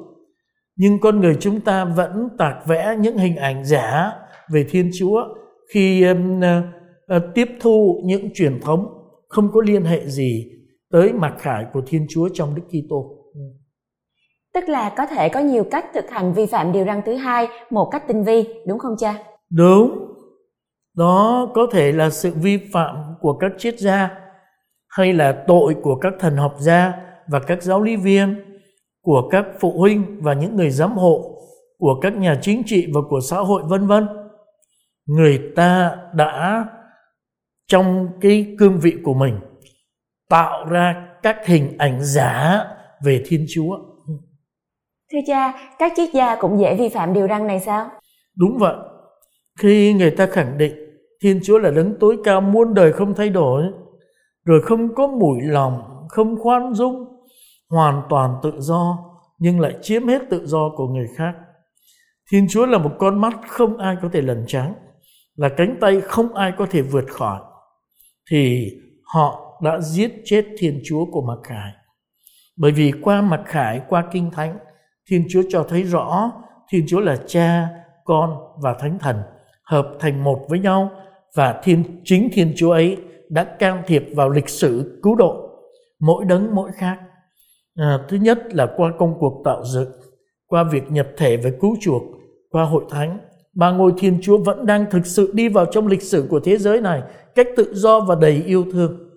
Nhưng 0.76 1.00
con 1.00 1.20
người 1.20 1.38
chúng 1.40 1.62
ta 1.62 1.86
vẫn 1.86 2.30
tạc 2.38 2.58
vẽ 2.66 2.96
những 3.00 3.18
hình 3.18 3.36
ảnh 3.36 3.66
giả 3.66 4.12
về 4.52 4.66
Thiên 4.70 4.92
Chúa 5.00 5.24
khi 5.74 6.04
um, 6.04 6.40
uh, 6.40 7.24
tiếp 7.36 7.50
thu 7.60 8.02
những 8.06 8.34
truyền 8.34 8.60
thống 8.62 8.88
không 9.28 9.52
có 9.54 9.62
liên 9.66 9.84
hệ 9.84 10.08
gì 10.08 10.52
tới 10.92 11.14
mặc 11.14 11.34
khải 11.40 11.66
của 11.74 11.82
Thiên 11.88 12.06
Chúa 12.10 12.30
trong 12.34 12.56
Đức 12.56 12.64
Kitô. 12.68 13.20
Tức 14.54 14.70
là 14.70 14.94
có 14.98 15.06
thể 15.06 15.30
có 15.30 15.40
nhiều 15.40 15.64
cách 15.72 15.86
thực 15.94 16.10
hành 16.10 16.34
vi 16.34 16.46
phạm 16.46 16.72
điều 16.72 16.86
răn 16.86 17.02
thứ 17.06 17.16
hai 17.16 17.48
một 17.70 17.90
cách 17.92 18.04
tinh 18.08 18.24
vi, 18.24 18.48
đúng 18.68 18.80
không 18.80 18.96
cha? 19.00 19.24
Đúng. 19.50 20.10
Đó 20.98 21.52
có 21.54 21.68
thể 21.72 21.92
là 21.92 22.10
sự 22.10 22.34
vi 22.36 22.58
phạm 22.74 22.96
của 23.22 23.38
các 23.38 23.52
triết 23.58 23.80
gia 23.80 24.23
hay 24.98 25.14
là 25.14 25.44
tội 25.48 25.76
của 25.82 25.96
các 25.96 26.14
thần 26.20 26.38
học 26.38 26.56
gia 26.60 26.94
và 27.28 27.40
các 27.40 27.64
giáo 27.64 27.82
lý 27.82 27.96
viên 27.96 28.36
của 29.02 29.30
các 29.32 29.46
phụ 29.60 29.80
huynh 29.80 30.20
và 30.22 30.34
những 30.34 30.56
người 30.56 30.70
giám 30.70 30.92
hộ 30.92 31.40
của 31.78 32.00
các 32.02 32.16
nhà 32.16 32.40
chính 32.42 32.64
trị 32.66 32.88
và 32.94 33.02
của 33.10 33.20
xã 33.30 33.38
hội 33.38 33.64
vân 33.66 33.88
vân. 33.88 34.08
Người 35.06 35.42
ta 35.56 35.98
đã 36.14 36.66
trong 37.68 38.08
cái 38.22 38.56
cương 38.60 38.80
vị 38.80 38.96
của 39.04 39.14
mình 39.14 39.40
tạo 40.30 40.66
ra 40.66 41.08
các 41.24 41.46
hình 41.46 41.78
ảnh 41.78 42.00
giả 42.02 42.66
về 43.04 43.24
thiên 43.26 43.46
chúa. 43.56 43.78
Thưa 45.12 45.20
cha 45.28 45.54
các 45.80 45.94
triết 45.96 46.10
gia 46.14 46.36
cũng 46.36 46.60
dễ 46.60 46.76
vi 46.76 46.90
phạm 46.90 47.14
điều 47.14 47.28
răn 47.28 47.48
này 47.48 47.60
sao? 47.60 47.90
Đúng 48.38 48.58
vậy. 48.58 48.76
Khi 49.60 49.94
người 49.94 50.12
ta 50.12 50.26
khẳng 50.26 50.58
định 50.58 50.74
thiên 51.24 51.40
chúa 51.44 51.60
là 51.60 51.72
đấng 51.72 51.96
tối 52.00 52.18
cao 52.24 52.42
muôn 52.42 52.74
đời 52.74 52.94
không 52.94 53.14
thay 53.16 53.30
đổi 53.30 53.64
rồi 54.46 54.62
không 54.62 54.96
có 54.96 55.08
mũi 55.08 55.42
lòng, 55.42 56.06
không 56.10 56.40
khoan 56.40 56.74
dung, 56.74 57.06
hoàn 57.70 58.02
toàn 58.10 58.36
tự 58.44 58.54
do, 58.58 58.98
nhưng 59.38 59.60
lại 59.60 59.74
chiếm 59.82 60.08
hết 60.08 60.22
tự 60.30 60.46
do 60.46 60.70
của 60.76 60.88
người 60.88 61.08
khác. 61.16 61.36
Thiên 62.32 62.48
chúa 62.50 62.66
là 62.66 62.78
một 62.78 62.92
con 63.00 63.22
mắt 63.22 63.34
không 63.48 63.78
ai 63.78 63.98
có 64.02 64.10
thể 64.14 64.22
lẩn 64.22 64.44
tránh, 64.48 64.74
là 65.36 65.50
cánh 65.58 65.78
tay 65.82 66.02
không 66.02 66.34
ai 66.34 66.54
có 66.58 66.66
thể 66.72 66.82
vượt 66.82 67.06
khỏi, 67.10 67.40
thì 68.32 68.72
họ 69.14 69.60
đã 69.64 69.80
giết 69.80 70.12
chết 70.26 70.46
thiên 70.58 70.82
chúa 70.86 71.06
của 71.06 71.22
mặc 71.22 71.40
khải. 71.44 71.72
Bởi 72.58 72.72
vì 72.72 72.92
qua 73.02 73.22
mặc 73.22 73.42
khải, 73.46 73.82
qua 73.90 74.04
kinh 74.12 74.32
thánh, 74.32 74.58
thiên 75.10 75.26
chúa 75.30 75.42
cho 75.50 75.66
thấy 75.70 75.84
rõ 75.84 76.32
thiên 76.70 76.86
chúa 76.88 77.00
là 77.00 77.18
cha, 77.28 77.68
con 78.06 78.38
và 78.62 78.76
thánh 78.80 79.00
thần 79.00 79.22
hợp 79.64 79.88
thành 80.00 80.24
một 80.24 80.46
với 80.50 80.60
nhau, 80.60 80.92
và 81.36 81.62
thiên, 81.64 82.02
chính 82.04 82.30
thiên 82.34 82.54
chúa 82.56 82.72
ấy 82.72 82.98
đã 83.34 83.44
can 83.60 83.84
thiệp 83.88 84.04
vào 84.16 84.30
lịch 84.30 84.50
sử 84.50 85.00
cứu 85.04 85.16
độ 85.16 85.50
mỗi 86.00 86.26
đấng 86.26 86.56
mỗi 86.56 86.72
khác 86.72 87.00
à, 87.76 88.00
thứ 88.10 88.18
nhất 88.18 88.56
là 88.56 88.68
qua 88.78 88.92
công 89.00 89.20
cuộc 89.20 89.42
tạo 89.46 89.64
dựng 89.66 89.92
qua 90.48 90.64
việc 90.72 90.92
nhập 90.92 91.08
thể 91.18 91.38
với 91.38 91.54
cứu 91.62 91.76
chuộc 91.82 92.04
qua 92.50 92.64
hội 92.64 92.84
thánh 92.90 93.20
ba 93.56 93.72
ngôi 93.72 93.94
Thiên 93.98 94.20
Chúa 94.22 94.38
vẫn 94.38 94.66
đang 94.66 94.86
thực 94.92 95.06
sự 95.06 95.32
đi 95.34 95.50
vào 95.50 95.66
trong 95.66 95.88
lịch 95.88 96.02
sử 96.02 96.28
của 96.30 96.40
thế 96.40 96.58
giới 96.58 96.82
này 96.82 97.02
cách 97.36 97.48
tự 97.56 97.74
do 97.74 98.00
và 98.00 98.16
đầy 98.16 98.44
yêu 98.46 98.66
thương. 98.72 99.10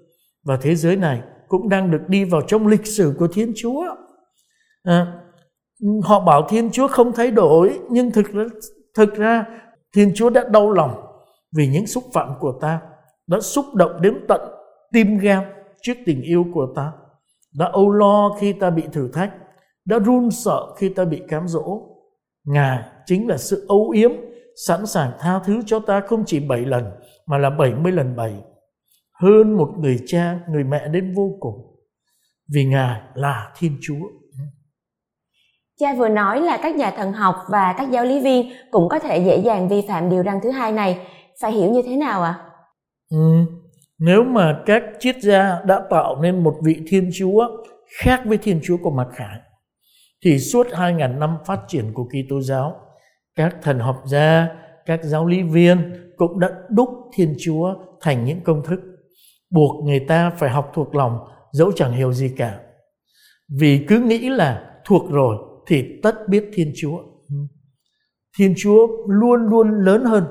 Và 0.45 0.57
thế 0.57 0.75
giới 0.75 0.97
này 0.97 1.23
cũng 1.49 1.69
đang 1.69 1.91
được 1.91 2.09
đi 2.09 2.25
vào 2.25 2.43
trong 2.43 2.67
lịch 2.67 2.87
sử 2.87 3.15
của 3.19 3.29
Thiên 3.29 3.53
Chúa. 3.57 3.85
À, 4.83 5.13
họ 6.03 6.21
bảo 6.21 6.47
Thiên 6.49 6.71
Chúa 6.71 6.89
không 6.89 7.13
thay 7.13 7.31
đổi 7.31 7.79
nhưng 7.91 8.11
thực 8.11 8.33
ra, 8.33 8.45
thực 8.95 9.15
ra 9.15 9.45
Thiên 9.97 10.13
Chúa 10.15 10.31
đã 10.31 10.45
đau 10.51 10.73
lòng 10.73 10.95
vì 11.57 11.67
những 11.67 11.87
xúc 11.87 12.05
phạm 12.13 12.29
của 12.41 12.59
ta, 12.61 12.81
đã 13.27 13.41
xúc 13.41 13.75
động 13.75 14.03
đến 14.03 14.25
tận 14.29 14.41
tim 14.93 15.19
gan 15.19 15.45
trước 15.83 15.95
tình 16.07 16.23
yêu 16.23 16.45
của 16.55 16.67
ta, 16.77 16.93
đã 17.55 17.71
âu 17.73 17.91
lo 17.91 18.37
khi 18.41 18.53
ta 18.53 18.71
bị 18.71 18.83
thử 18.93 19.11
thách, 19.13 19.33
đã 19.85 19.99
run 19.99 20.31
sợ 20.31 20.75
khi 20.77 20.89
ta 20.89 21.05
bị 21.05 21.23
cám 21.29 21.49
dỗ. 21.49 21.81
Ngài 22.45 22.83
chính 23.07 23.29
là 23.29 23.37
sự 23.37 23.67
âu 23.69 23.91
yếm, 23.91 24.11
sẵn 24.67 24.87
sàng 24.87 25.11
tha 25.19 25.39
thứ 25.39 25.63
cho 25.67 25.81
ta 25.81 26.01
không 26.01 26.25
chỉ 26.27 26.41
bảy 26.41 26.61
lần 26.61 26.85
mà 27.27 27.39
là 27.39 27.51
bảy 27.51 27.75
mươi 27.75 27.93
lần 27.93 28.17
bảy. 28.17 28.35
Hơn 29.13 29.57
một 29.57 29.75
người 29.79 29.99
cha, 30.07 30.39
người 30.51 30.65
mẹ 30.65 30.89
đến 30.89 31.15
vô 31.17 31.37
cùng. 31.41 31.55
Vì 32.55 32.65
Ngài 32.65 33.01
là 33.15 33.53
Thiên 33.59 33.79
Chúa. 33.83 34.07
Cha 35.79 35.95
vừa 35.95 36.09
nói 36.09 36.41
là 36.41 36.59
các 36.63 36.77
nhà 36.77 36.91
thần 36.91 37.13
học 37.13 37.37
và 37.49 37.75
các 37.79 37.91
giáo 37.91 38.05
lý 38.05 38.21
viên 38.21 38.53
cũng 38.71 38.89
có 38.89 38.99
thể 38.99 39.19
dễ 39.19 39.37
dàng 39.37 39.69
vi 39.69 39.85
phạm 39.89 40.11
điều 40.11 40.23
răn 40.23 40.41
thứ 40.43 40.51
hai 40.51 40.73
này. 40.73 41.07
Phải 41.41 41.53
hiểu 41.53 41.71
như 41.71 41.83
thế 41.83 41.97
nào 41.97 42.23
ạ? 42.23 42.35
À? 42.39 42.47
Ừ, 43.11 43.19
nếu 43.99 44.25
mà 44.25 44.63
các 44.67 44.83
triết 44.99 45.17
gia 45.23 45.63
đã 45.67 45.83
tạo 45.91 46.23
nên 46.23 46.45
một 46.45 46.55
vị 46.65 46.81
Thiên 46.87 47.11
Chúa 47.15 47.47
khác 48.03 48.23
với 48.27 48.39
Thiên 48.39 48.61
Chúa 48.63 48.77
của 48.83 48.91
mặt 48.91 49.09
Khải, 49.13 49.41
thì 50.25 50.39
suốt 50.39 50.67
2.000 50.67 51.19
năm 51.19 51.37
phát 51.47 51.61
triển 51.69 51.93
của 51.95 52.05
Kitô 52.05 52.41
giáo, 52.41 52.81
các 53.35 53.57
thần 53.63 53.79
học 53.79 54.03
gia, 54.07 54.49
các 54.87 55.01
giáo 55.05 55.27
lý 55.27 55.43
viên 55.43 55.93
cũng 56.17 56.41
đã 56.41 56.51
đúc 56.71 56.89
Thiên 57.15 57.35
Chúa 57.39 57.75
thành 58.01 58.25
những 58.25 58.41
công 58.41 58.65
thức, 58.65 58.81
buộc 59.51 59.85
người 59.85 60.01
ta 60.01 60.31
phải 60.31 60.51
học 60.51 60.71
thuộc 60.75 60.95
lòng 60.95 61.19
dẫu 61.53 61.73
chẳng 61.73 61.93
hiểu 61.93 62.13
gì 62.13 62.35
cả. 62.37 62.61
Vì 63.61 63.85
cứ 63.89 64.01
nghĩ 64.01 64.29
là 64.29 64.81
thuộc 64.85 65.11
rồi 65.11 65.37
thì 65.67 66.01
tất 66.03 66.15
biết 66.29 66.51
Thiên 66.55 66.73
Chúa. 66.77 66.99
Ừ. 67.29 67.37
Thiên 68.39 68.55
Chúa 68.57 68.87
luôn 69.09 69.41
luôn 69.41 69.71
lớn 69.71 70.05
hơn, 70.05 70.25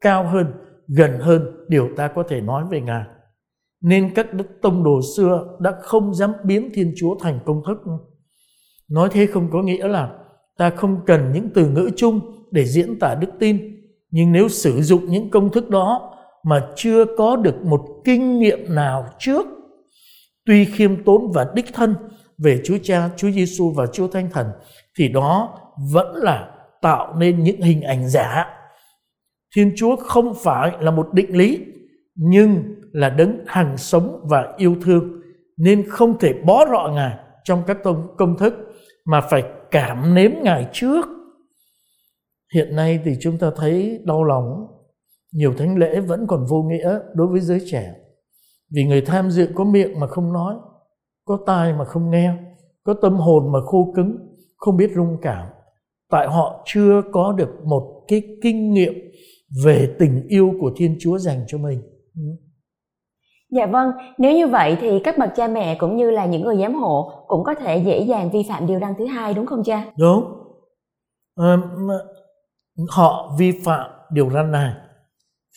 cao 0.00 0.24
hơn, 0.28 0.52
gần 0.88 1.18
hơn 1.20 1.51
điều 1.68 1.88
ta 1.96 2.08
có 2.08 2.22
thể 2.28 2.40
nói 2.40 2.64
về 2.70 2.80
Ngài. 2.80 3.04
Nên 3.82 4.14
các 4.14 4.34
đức 4.34 4.46
tông 4.62 4.84
đồ 4.84 5.00
xưa 5.16 5.56
đã 5.60 5.72
không 5.82 6.14
dám 6.14 6.32
biến 6.44 6.70
Thiên 6.74 6.94
Chúa 6.96 7.18
thành 7.20 7.38
công 7.44 7.62
thức. 7.66 7.78
Nói 8.90 9.08
thế 9.12 9.26
không 9.26 9.48
có 9.52 9.62
nghĩa 9.62 9.88
là 9.88 10.10
ta 10.58 10.70
không 10.70 11.00
cần 11.06 11.32
những 11.32 11.48
từ 11.54 11.68
ngữ 11.68 11.90
chung 11.96 12.20
để 12.50 12.64
diễn 12.64 12.98
tả 12.98 13.14
đức 13.14 13.30
tin. 13.38 13.58
Nhưng 14.10 14.32
nếu 14.32 14.48
sử 14.48 14.82
dụng 14.82 15.06
những 15.06 15.30
công 15.30 15.50
thức 15.50 15.70
đó 15.70 16.14
mà 16.44 16.68
chưa 16.76 17.04
có 17.18 17.36
được 17.36 17.64
một 17.64 17.80
kinh 18.04 18.38
nghiệm 18.38 18.74
nào 18.74 19.06
trước, 19.18 19.46
tuy 20.46 20.64
khiêm 20.64 21.04
tốn 21.04 21.32
và 21.34 21.46
đích 21.54 21.74
thân 21.74 21.94
về 22.38 22.60
Chúa 22.64 22.78
Cha, 22.82 23.10
Chúa 23.16 23.30
Giêsu 23.30 23.72
và 23.76 23.86
Chúa 23.86 24.08
Thánh 24.08 24.30
Thần 24.30 24.46
thì 24.98 25.08
đó 25.08 25.58
vẫn 25.92 26.16
là 26.16 26.48
tạo 26.82 27.14
nên 27.18 27.42
những 27.42 27.60
hình 27.60 27.82
ảnh 27.82 28.08
giả. 28.08 28.46
Thiên 29.56 29.72
Chúa 29.76 29.96
không 29.96 30.34
phải 30.34 30.72
là 30.80 30.90
một 30.90 31.08
định 31.12 31.36
lý 31.36 31.64
nhưng 32.14 32.62
là 32.92 33.10
đấng 33.10 33.38
hằng 33.46 33.76
sống 33.76 34.20
và 34.30 34.54
yêu 34.56 34.76
thương 34.82 35.20
nên 35.56 35.88
không 35.88 36.18
thể 36.18 36.32
bó 36.46 36.66
rọ 36.66 36.92
Ngài 36.94 37.18
trong 37.44 37.62
các 37.66 37.78
công, 38.18 38.36
thức 38.38 38.54
mà 39.04 39.20
phải 39.20 39.42
cảm 39.70 40.14
nếm 40.14 40.30
Ngài 40.42 40.68
trước. 40.72 41.06
Hiện 42.54 42.76
nay 42.76 43.00
thì 43.04 43.12
chúng 43.20 43.38
ta 43.38 43.50
thấy 43.56 44.00
đau 44.04 44.24
lòng 44.24 44.66
nhiều 45.32 45.54
thánh 45.58 45.76
lễ 45.76 46.00
vẫn 46.00 46.26
còn 46.26 46.46
vô 46.50 46.62
nghĩa 46.62 46.98
đối 47.14 47.26
với 47.26 47.40
giới 47.40 47.60
trẻ 47.70 47.94
vì 48.74 48.84
người 48.84 49.00
tham 49.00 49.30
dự 49.30 49.48
có 49.54 49.64
miệng 49.64 50.00
mà 50.00 50.06
không 50.06 50.32
nói 50.32 50.54
có 51.24 51.38
tai 51.46 51.72
mà 51.72 51.84
không 51.84 52.10
nghe 52.10 52.34
có 52.84 52.94
tâm 53.02 53.14
hồn 53.14 53.52
mà 53.52 53.60
khô 53.60 53.92
cứng 53.96 54.16
không 54.56 54.76
biết 54.76 54.90
rung 54.94 55.16
cảm 55.22 55.46
tại 56.10 56.28
họ 56.28 56.64
chưa 56.66 57.02
có 57.12 57.32
được 57.32 57.50
một 57.64 58.04
cái 58.08 58.22
kinh 58.42 58.72
nghiệm 58.72 58.92
về 59.64 59.94
tình 59.98 60.26
yêu 60.28 60.52
của 60.60 60.72
thiên 60.76 60.96
chúa 61.00 61.18
dành 61.18 61.44
cho 61.46 61.58
mình 61.58 61.82
ừ. 62.14 62.22
Dạ 63.50 63.66
vâng, 63.66 63.90
nếu 64.18 64.36
như 64.36 64.46
vậy 64.46 64.76
thì 64.80 65.00
các 65.04 65.18
bậc 65.18 65.30
cha 65.36 65.48
mẹ 65.48 65.76
cũng 65.80 65.96
như 65.96 66.10
là 66.10 66.26
những 66.26 66.42
người 66.42 66.56
giám 66.60 66.74
hộ 66.74 67.24
cũng 67.26 67.44
có 67.44 67.54
thể 67.54 67.76
dễ 67.86 68.00
dàng 68.00 68.30
vi 68.30 68.42
phạm 68.48 68.66
điều 68.66 68.80
răn 68.80 68.94
thứ 68.98 69.06
hai 69.06 69.34
đúng 69.34 69.46
không 69.46 69.64
cha? 69.64 69.92
Đúng. 69.98 70.24
À, 71.36 71.56
họ 72.90 73.36
vi 73.38 73.52
phạm 73.64 73.90
điều 74.12 74.30
răn 74.30 74.52
này 74.52 74.74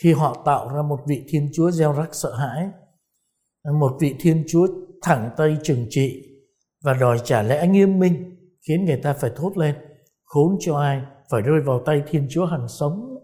khi 0.03 0.13
họ 0.13 0.41
tạo 0.45 0.69
ra 0.75 0.81
một 0.81 0.99
vị 1.07 1.23
Thiên 1.29 1.49
Chúa 1.53 1.71
gieo 1.71 1.93
rắc 1.93 2.09
sợ 2.15 2.35
hãi, 2.35 2.69
một 3.79 3.91
vị 3.99 4.15
Thiên 4.19 4.43
Chúa 4.47 4.67
thẳng 5.01 5.29
tay 5.37 5.57
trừng 5.63 5.85
trị 5.89 6.21
và 6.83 6.93
đòi 6.93 7.19
trả 7.23 7.41
lẽ 7.41 7.67
nghiêm 7.67 7.99
minh 7.99 8.37
khiến 8.67 8.85
người 8.85 8.99
ta 9.03 9.13
phải 9.13 9.31
thốt 9.35 9.57
lên 9.57 9.75
khốn 10.23 10.57
cho 10.59 10.77
ai 10.77 11.01
phải 11.31 11.41
rơi 11.41 11.61
vào 11.65 11.81
tay 11.85 12.03
Thiên 12.07 12.27
Chúa 12.29 12.45
hằng 12.45 12.67
sống. 12.67 13.14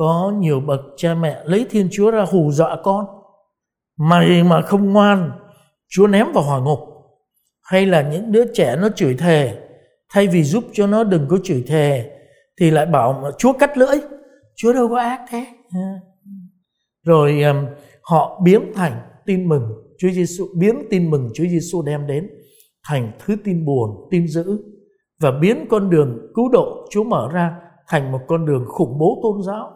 Có 0.00 0.32
nhiều 0.38 0.60
bậc 0.60 0.80
cha 0.96 1.14
mẹ 1.14 1.40
lấy 1.44 1.66
Thiên 1.70 1.88
Chúa 1.92 2.10
ra 2.10 2.24
hù 2.30 2.50
dọa 2.52 2.76
con 2.82 3.06
mày 3.98 4.42
mà 4.42 4.62
không 4.62 4.92
ngoan 4.92 5.30
chúa 5.88 6.06
ném 6.06 6.26
vào 6.32 6.44
hỏa 6.44 6.60
ngục. 6.60 6.78
Hay 7.62 7.86
là 7.86 8.02
những 8.02 8.32
đứa 8.32 8.44
trẻ 8.54 8.76
nó 8.76 8.88
chửi 8.96 9.14
thề 9.14 9.58
thay 10.12 10.26
vì 10.26 10.42
giúp 10.42 10.64
cho 10.72 10.86
nó 10.86 11.04
đừng 11.04 11.26
có 11.28 11.38
chửi 11.44 11.64
thề 11.66 12.10
thì 12.60 12.70
lại 12.70 12.86
bảo 12.86 13.32
chúa 13.38 13.52
cắt 13.52 13.78
lưỡi. 13.78 13.96
Chúa 14.56 14.72
đâu 14.72 14.88
có 14.88 14.98
ác 14.98 15.20
thế. 15.30 15.46
Rồi 17.06 17.42
um, 17.42 17.66
họ 18.02 18.40
biến 18.44 18.72
thành 18.74 19.00
tin 19.26 19.48
mừng 19.48 19.62
Chúa 19.98 20.10
Giêsu 20.10 20.46
biến 20.58 20.74
tin 20.90 21.10
mừng 21.10 21.30
Chúa 21.34 21.44
Giêsu 21.44 21.82
đem 21.82 22.06
đến 22.06 22.30
thành 22.88 23.12
thứ 23.18 23.36
tin 23.44 23.64
buồn, 23.64 24.08
tin 24.10 24.28
dữ. 24.28 24.58
Và 25.20 25.30
biến 25.30 25.66
con 25.70 25.90
đường 25.90 26.32
cứu 26.34 26.48
độ 26.48 26.86
Chúa 26.90 27.04
mở 27.04 27.28
ra 27.32 27.56
thành 27.90 28.12
một 28.12 28.20
con 28.26 28.46
đường 28.46 28.64
khủng 28.68 28.98
bố 28.98 29.20
tôn 29.22 29.42
giáo. 29.42 29.72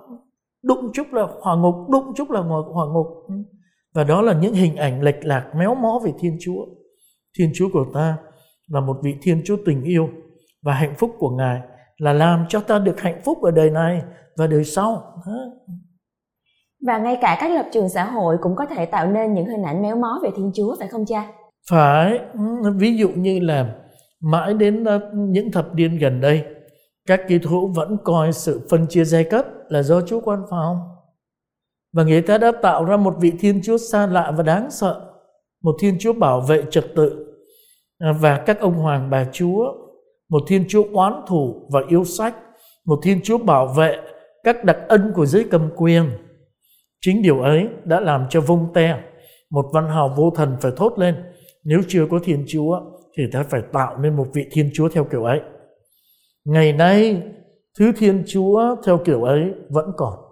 Đụng 0.64 0.90
chút 0.94 1.06
là 1.12 1.26
hỏa 1.40 1.56
ngục, 1.56 1.74
đụng 1.90 2.12
chút 2.16 2.30
là 2.30 2.40
hỏa 2.40 2.86
ngục. 2.94 3.06
Và 3.94 4.04
đó 4.04 4.22
là 4.22 4.32
những 4.32 4.54
hình 4.54 4.76
ảnh 4.76 5.02
lệch 5.02 5.24
lạc 5.24 5.50
méo 5.56 5.74
mó 5.74 6.00
về 6.04 6.12
Thiên 6.20 6.36
Chúa. 6.40 6.66
Thiên 7.38 7.50
Chúa 7.54 7.68
của 7.72 7.86
ta 7.94 8.16
là 8.68 8.80
một 8.80 8.96
vị 9.02 9.14
Thiên 9.22 9.42
Chúa 9.44 9.56
tình 9.66 9.82
yêu 9.82 10.08
và 10.62 10.74
hạnh 10.74 10.94
phúc 10.98 11.10
của 11.18 11.30
Ngài 11.30 11.60
là 11.96 12.12
làm 12.12 12.44
cho 12.48 12.60
ta 12.60 12.78
được 12.78 13.00
hạnh 13.00 13.20
phúc 13.24 13.42
ở 13.42 13.50
đời 13.50 13.70
này 13.70 14.02
và 14.36 14.46
đời 14.46 14.64
sau. 14.64 15.02
Và 16.86 16.98
ngay 16.98 17.18
cả 17.20 17.36
các 17.40 17.50
lập 17.50 17.66
trường 17.72 17.88
xã 17.88 18.04
hội 18.04 18.36
cũng 18.42 18.56
có 18.56 18.66
thể 18.66 18.86
tạo 18.86 19.06
nên 19.06 19.34
những 19.34 19.46
hình 19.46 19.62
ảnh 19.62 19.82
méo 19.82 19.96
mó 19.96 20.20
về 20.22 20.30
Thiên 20.36 20.50
Chúa 20.54 20.76
phải 20.78 20.88
không 20.88 21.06
cha? 21.06 21.32
Phải, 21.70 22.18
ví 22.76 22.96
dụ 22.96 23.08
như 23.08 23.40
là 23.40 23.74
mãi 24.20 24.54
đến 24.54 24.84
ờ, 24.84 25.10
những 25.14 25.52
thập 25.52 25.74
niên 25.74 25.98
gần 25.98 26.20
đây, 26.20 26.44
các 27.06 27.20
kỳ 27.28 27.38
thủ 27.38 27.68
vẫn 27.68 27.96
coi 28.04 28.32
sự 28.32 28.60
phân 28.70 28.86
chia 28.88 29.04
giai 29.04 29.24
cấp 29.24 29.46
là 29.68 29.82
do 29.82 30.00
Chúa 30.00 30.20
quan 30.20 30.42
phòng. 30.50 30.78
Và 31.92 32.04
người 32.04 32.22
ta 32.22 32.38
đã 32.38 32.52
tạo 32.62 32.84
ra 32.84 32.96
một 32.96 33.16
vị 33.20 33.32
Thiên 33.40 33.60
Chúa 33.62 33.78
xa 33.78 34.06
lạ 34.06 34.32
và 34.36 34.42
đáng 34.42 34.70
sợ, 34.70 35.10
một 35.62 35.76
Thiên 35.80 35.96
Chúa 35.98 36.12
bảo 36.12 36.40
vệ 36.40 36.62
trật 36.70 36.84
tự 36.96 37.34
và 38.20 38.42
các 38.46 38.60
ông 38.60 38.74
hoàng 38.74 39.10
bà 39.10 39.26
Chúa, 39.32 39.72
một 40.28 40.42
Thiên 40.46 40.64
Chúa 40.68 40.84
oán 40.92 41.22
thủ 41.26 41.68
và 41.72 41.80
yêu 41.88 42.04
sách, 42.04 42.34
một 42.84 43.00
Thiên 43.02 43.20
Chúa 43.24 43.38
bảo 43.38 43.66
vệ 43.66 43.96
các 44.44 44.64
đặc 44.64 44.78
ân 44.88 45.12
của 45.14 45.26
giới 45.26 45.46
cầm 45.50 45.70
quyền. 45.76 46.10
Chính 47.00 47.22
điều 47.22 47.40
ấy 47.40 47.68
đã 47.84 48.00
làm 48.00 48.26
cho 48.30 48.40
vung 48.40 48.72
te, 48.74 49.00
một 49.50 49.66
văn 49.72 49.88
hào 49.88 50.14
vô 50.16 50.32
thần 50.36 50.56
phải 50.60 50.72
thốt 50.76 50.98
lên, 50.98 51.14
nếu 51.64 51.80
chưa 51.88 52.06
có 52.10 52.18
Thiên 52.24 52.44
Chúa 52.48 52.80
thì 53.16 53.22
ta 53.32 53.44
phải 53.50 53.62
tạo 53.72 53.98
nên 53.98 54.16
một 54.16 54.26
vị 54.32 54.46
Thiên 54.50 54.70
Chúa 54.74 54.88
theo 54.88 55.04
kiểu 55.04 55.24
ấy. 55.24 55.40
Ngày 56.44 56.72
nay, 56.72 57.22
thứ 57.78 57.92
Thiên 57.96 58.24
Chúa 58.26 58.76
theo 58.84 58.98
kiểu 58.98 59.22
ấy 59.24 59.52
vẫn 59.70 59.90
còn 59.96 60.24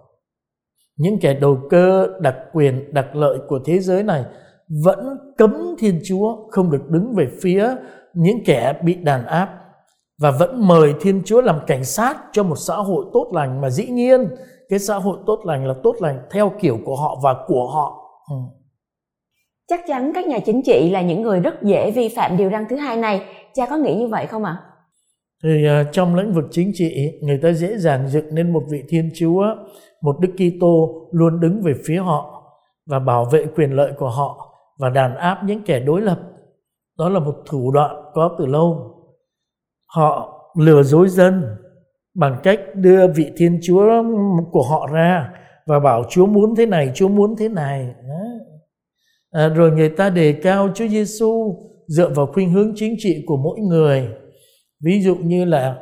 những 0.97 1.19
kẻ 1.21 1.33
đầu 1.33 1.57
cơ 1.69 2.07
đặc 2.19 2.35
quyền 2.53 2.93
đặc 2.93 3.15
lợi 3.15 3.37
của 3.47 3.59
thế 3.65 3.79
giới 3.79 4.03
này 4.03 4.23
vẫn 4.83 5.17
cấm 5.37 5.75
thiên 5.79 6.01
chúa 6.05 6.49
không 6.51 6.71
được 6.71 6.89
đứng 6.89 7.13
về 7.15 7.27
phía 7.41 7.75
những 8.13 8.37
kẻ 8.45 8.73
bị 8.83 8.93
đàn 8.95 9.25
áp 9.25 9.49
và 10.21 10.31
vẫn 10.31 10.67
mời 10.67 10.93
thiên 11.01 11.21
chúa 11.25 11.41
làm 11.41 11.59
cảnh 11.67 11.85
sát 11.85 12.17
cho 12.31 12.43
một 12.43 12.55
xã 12.55 12.75
hội 12.75 13.05
tốt 13.13 13.31
lành 13.33 13.61
mà 13.61 13.69
dĩ 13.69 13.85
nhiên 13.85 14.27
cái 14.69 14.79
xã 14.79 14.95
hội 14.95 15.17
tốt 15.25 15.39
lành 15.45 15.67
là 15.67 15.73
tốt 15.83 15.95
lành 15.99 16.19
theo 16.31 16.51
kiểu 16.59 16.79
của 16.85 16.95
họ 16.95 17.17
và 17.23 17.35
của 17.47 17.67
họ 17.67 18.09
ừ. 18.29 18.35
chắc 19.67 19.79
chắn 19.87 20.11
các 20.15 20.27
nhà 20.27 20.39
chính 20.39 20.61
trị 20.65 20.89
là 20.91 21.01
những 21.01 21.21
người 21.21 21.39
rất 21.39 21.63
dễ 21.63 21.91
vi 21.91 22.09
phạm 22.15 22.37
điều 22.37 22.49
răn 22.49 22.65
thứ 22.69 22.75
hai 22.75 22.97
này 22.97 23.25
cha 23.53 23.65
có 23.65 23.77
nghĩ 23.77 23.95
như 23.95 24.07
vậy 24.07 24.27
không 24.27 24.43
ạ 24.43 24.61
à? 24.63 24.72
Thì 25.43 25.67
uh, 25.67 25.87
trong 25.91 26.15
lĩnh 26.15 26.33
vực 26.33 26.45
chính 26.51 26.71
trị 26.73 27.19
người 27.21 27.39
ta 27.43 27.51
dễ 27.51 27.77
dàng 27.77 28.07
dựng 28.07 28.35
nên 28.35 28.53
một 28.53 28.63
vị 28.69 28.83
thiên 28.89 29.11
chúa 29.15 29.45
một 30.01 30.15
Đức 30.19 30.29
Kitô 30.37 31.07
luôn 31.11 31.39
đứng 31.39 31.61
về 31.61 31.73
phía 31.85 31.97
họ 31.97 32.43
và 32.85 32.99
bảo 32.99 33.25
vệ 33.25 33.45
quyền 33.55 33.71
lợi 33.71 33.91
của 33.97 34.09
họ 34.09 34.55
và 34.79 34.89
đàn 34.89 35.15
áp 35.15 35.43
những 35.45 35.63
kẻ 35.63 35.79
đối 35.79 36.01
lập. 36.01 36.19
Đó 36.97 37.09
là 37.09 37.19
một 37.19 37.35
thủ 37.45 37.71
đoạn 37.71 37.95
có 38.13 38.35
từ 38.39 38.45
lâu. 38.45 38.95
Họ 39.95 40.39
lừa 40.59 40.83
dối 40.83 41.09
dân 41.09 41.43
bằng 42.15 42.39
cách 42.43 42.59
đưa 42.75 43.07
vị 43.07 43.31
thiên 43.37 43.59
chúa 43.63 44.03
của 44.51 44.63
họ 44.63 44.87
ra 44.93 45.29
và 45.67 45.79
bảo 45.79 46.03
chúa 46.09 46.25
muốn 46.25 46.55
thế 46.55 46.65
này 46.65 46.91
chúa 46.95 47.07
muốn 47.07 47.35
thế 47.35 47.49
này 47.49 47.95
à, 49.31 49.47
rồi 49.47 49.71
người 49.71 49.89
ta 49.89 50.09
đề 50.09 50.33
cao 50.33 50.69
chúa 50.75 50.87
giêsu 50.87 51.55
dựa 51.87 52.09
vào 52.09 52.25
khuynh 52.33 52.51
hướng 52.51 52.73
chính 52.75 52.95
trị 52.97 53.23
của 53.27 53.37
mỗi 53.37 53.59
người 53.59 54.09
ví 54.83 55.01
dụ 55.01 55.15
như 55.15 55.45
là 55.45 55.77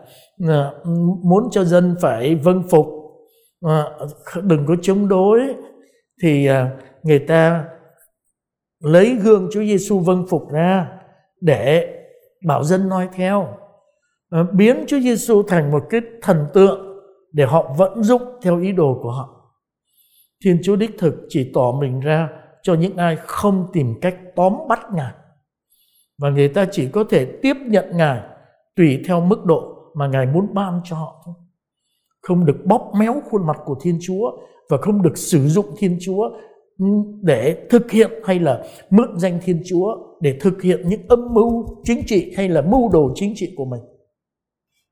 à, 0.47 0.71
muốn 1.23 1.43
cho 1.51 1.63
dân 1.63 1.95
phải 2.01 2.35
vâng 2.35 2.63
phục 2.69 2.85
à, 3.61 3.83
đừng 4.43 4.65
có 4.67 4.75
chống 4.81 5.07
đối, 5.07 5.39
thì 6.23 6.45
à, 6.45 6.69
người 7.03 7.19
ta 7.19 7.65
lấy 8.83 9.15
gương 9.15 9.49
Chúa 9.51 9.61
Giêsu 9.61 9.99
vâng 9.99 10.25
phục 10.29 10.51
ra 10.51 10.87
để 11.41 11.97
bảo 12.47 12.63
dân 12.63 12.89
noi 12.89 13.07
theo. 13.13 13.47
Biến 14.53 14.83
Chúa 14.87 14.99
Giêsu 14.99 15.43
thành 15.43 15.71
một 15.71 15.83
cái 15.89 16.01
thần 16.21 16.45
tượng 16.53 16.91
để 17.31 17.45
họ 17.45 17.73
vẫn 17.77 18.03
dụng 18.03 18.21
theo 18.41 18.59
ý 18.61 18.71
đồ 18.71 18.99
của 19.03 19.11
họ. 19.11 19.53
Thiên 20.45 20.59
Chúa 20.63 20.75
đích 20.75 20.91
thực 20.97 21.13
chỉ 21.29 21.51
tỏ 21.53 21.71
mình 21.79 21.99
ra 21.99 22.29
cho 22.63 22.73
những 22.73 22.97
ai 22.97 23.15
không 23.15 23.67
tìm 23.73 23.99
cách 24.01 24.15
tóm 24.35 24.53
bắt 24.69 24.79
Ngài. 24.93 25.11
Và 26.21 26.29
người 26.29 26.47
ta 26.47 26.65
chỉ 26.71 26.87
có 26.87 27.03
thể 27.09 27.25
tiếp 27.41 27.57
nhận 27.65 27.97
Ngài 27.97 28.21
tùy 28.75 28.99
theo 29.07 29.21
mức 29.21 29.45
độ 29.45 29.61
mà 29.95 30.07
Ngài 30.07 30.25
muốn 30.25 30.53
ban 30.53 30.81
cho 30.83 30.95
họ 30.95 31.21
thôi. 31.25 31.35
Không 32.21 32.45
được 32.45 32.57
bóp 32.65 32.91
méo 32.99 33.15
khuôn 33.29 33.47
mặt 33.47 33.57
của 33.65 33.75
Thiên 33.81 33.97
Chúa 34.01 34.31
và 34.69 34.77
không 34.77 35.01
được 35.01 35.17
sử 35.17 35.47
dụng 35.47 35.65
Thiên 35.77 35.97
Chúa 36.01 36.29
để 37.21 37.67
thực 37.69 37.91
hiện 37.91 38.11
hay 38.25 38.39
là 38.39 38.63
mượn 38.89 39.19
danh 39.19 39.39
Thiên 39.43 39.61
Chúa 39.65 39.95
để 40.21 40.37
thực 40.41 40.61
hiện 40.61 40.89
những 40.89 41.01
âm 41.07 41.33
mưu 41.33 41.65
chính 41.83 42.01
trị 42.05 42.33
hay 42.37 42.49
là 42.49 42.61
mưu 42.61 42.89
đồ 42.89 43.11
chính 43.15 43.33
trị 43.35 43.53
của 43.57 43.65
mình. 43.65 43.81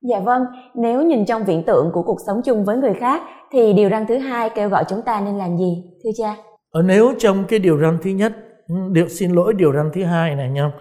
Dạ 0.02 0.20
vâng, 0.20 0.42
nếu 0.76 1.06
nhìn 1.06 1.26
trong 1.26 1.44
viễn 1.44 1.64
tượng 1.64 1.90
của 1.94 2.04
cuộc 2.04 2.18
sống 2.28 2.42
chung 2.46 2.66
với 2.66 2.78
người 2.78 2.94
khác 2.94 3.22
thì 3.52 3.74
điều 3.74 3.90
răn 3.90 4.06
thứ 4.08 4.18
hai 4.18 4.50
kêu 4.56 4.70
gọi 4.70 4.84
chúng 4.90 5.02
ta 5.02 5.22
nên 5.22 5.38
làm 5.38 5.58
gì, 5.58 5.84
thưa 6.04 6.10
cha? 6.18 6.38
Ở 6.72 6.82
nếu 6.82 7.14
trong 7.18 7.44
cái 7.48 7.60
điều 7.60 7.80
răn 7.80 7.98
thứ 8.02 8.10
nhất, 8.10 8.34
điều 8.92 9.08
xin 9.08 9.32
lỗi 9.32 9.54
điều 9.54 9.74
răn 9.74 9.90
thứ 9.94 10.04
hai 10.04 10.36
này 10.36 10.50
nha, 10.50 10.72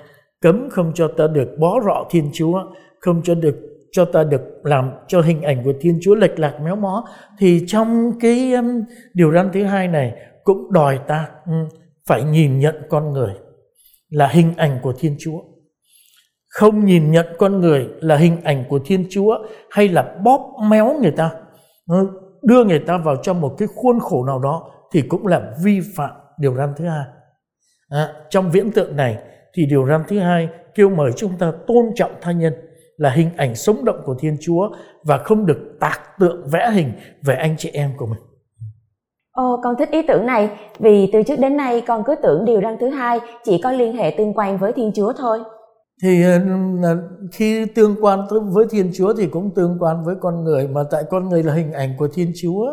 cấm 0.40 0.68
không 0.70 0.92
cho 0.94 1.08
ta 1.16 1.26
được 1.26 1.48
bó 1.60 1.80
rọ 1.80 2.04
Thiên 2.10 2.30
Chúa, 2.32 2.60
không 3.00 3.22
cho 3.24 3.34
được 3.34 3.56
cho 3.92 4.04
ta 4.04 4.24
được 4.24 4.40
làm 4.62 4.90
cho 5.08 5.20
hình 5.20 5.42
ảnh 5.42 5.64
của 5.64 5.72
Thiên 5.80 5.98
Chúa 6.02 6.14
lệch 6.14 6.38
lạc 6.38 6.60
méo 6.64 6.76
mó 6.76 7.04
thì 7.38 7.64
trong 7.66 8.12
cái 8.20 8.52
um, 8.52 8.82
điều 9.14 9.32
răn 9.32 9.50
thứ 9.52 9.64
hai 9.64 9.88
này 9.88 10.12
cũng 10.44 10.72
đòi 10.72 10.98
ta 11.06 11.28
um, 11.46 11.68
phải 12.06 12.24
nhìn 12.24 12.58
nhận 12.58 12.74
con 12.88 13.12
người 13.12 13.34
là 14.08 14.26
hình 14.26 14.52
ảnh 14.56 14.78
của 14.82 14.92
Thiên 14.98 15.16
Chúa. 15.18 15.38
Không 16.48 16.84
nhìn 16.84 17.10
nhận 17.10 17.26
con 17.38 17.60
người 17.60 17.88
là 18.00 18.16
hình 18.16 18.36
ảnh 18.44 18.64
của 18.68 18.78
Thiên 18.84 19.06
Chúa 19.10 19.38
hay 19.70 19.88
là 19.88 20.16
bóp 20.24 20.56
méo 20.70 20.98
người 21.02 21.10
ta, 21.10 21.30
ừ, 21.86 22.08
đưa 22.42 22.64
người 22.64 22.78
ta 22.78 22.98
vào 22.98 23.16
trong 23.22 23.40
một 23.40 23.54
cái 23.58 23.68
khuôn 23.74 23.98
khổ 24.00 24.24
nào 24.24 24.38
đó 24.38 24.70
thì 24.92 25.02
cũng 25.02 25.26
là 25.26 25.54
vi 25.64 25.80
phạm 25.96 26.10
điều 26.38 26.54
răn 26.54 26.72
thứ 26.76 26.84
hai. 26.88 27.04
À, 27.88 28.08
trong 28.30 28.50
viễn 28.50 28.72
tượng 28.72 28.96
này 28.96 29.18
thì 29.54 29.66
điều 29.66 29.86
răn 29.88 30.02
thứ 30.08 30.18
hai 30.18 30.48
kêu 30.74 30.90
mời 30.90 31.12
chúng 31.16 31.38
ta 31.38 31.52
tôn 31.66 31.84
trọng 31.94 32.12
tha 32.20 32.32
nhân 32.32 32.52
là 32.98 33.10
hình 33.10 33.30
ảnh 33.36 33.54
sống 33.54 33.84
động 33.84 34.00
của 34.04 34.14
Thiên 34.18 34.36
Chúa 34.40 34.68
và 35.04 35.18
không 35.18 35.46
được 35.46 35.76
tạc 35.80 36.00
tượng 36.18 36.48
vẽ 36.52 36.70
hình 36.70 36.92
về 37.22 37.34
anh 37.34 37.54
chị 37.58 37.70
em 37.72 37.90
của 37.96 38.06
mình. 38.06 38.20
Ồ, 39.32 39.60
con 39.62 39.74
thích 39.78 39.90
ý 39.90 40.02
tưởng 40.08 40.26
này 40.26 40.50
vì 40.78 41.10
từ 41.12 41.22
trước 41.22 41.38
đến 41.38 41.56
nay 41.56 41.82
con 41.86 42.02
cứ 42.06 42.14
tưởng 42.22 42.44
điều 42.44 42.60
răn 42.60 42.76
thứ 42.80 42.88
hai 42.88 43.18
chỉ 43.44 43.60
có 43.64 43.72
liên 43.72 43.96
hệ 43.96 44.14
tương 44.18 44.34
quan 44.34 44.58
với 44.58 44.72
Thiên 44.72 44.92
Chúa 44.94 45.12
thôi. 45.12 45.38
Thì 46.02 46.22
ờ, 46.82 46.96
khi 47.32 47.66
tương 47.66 47.96
quan 48.00 48.20
với 48.52 48.66
Thiên 48.70 48.90
Chúa 48.94 49.14
thì 49.14 49.26
cũng 49.26 49.54
tương 49.54 49.76
quan 49.80 50.04
với 50.04 50.14
con 50.20 50.44
người 50.44 50.68
mà 50.68 50.80
tại 50.90 51.02
con 51.10 51.28
người 51.28 51.42
là 51.42 51.54
hình 51.54 51.72
ảnh 51.72 51.94
của 51.98 52.08
Thiên 52.14 52.32
Chúa. 52.42 52.66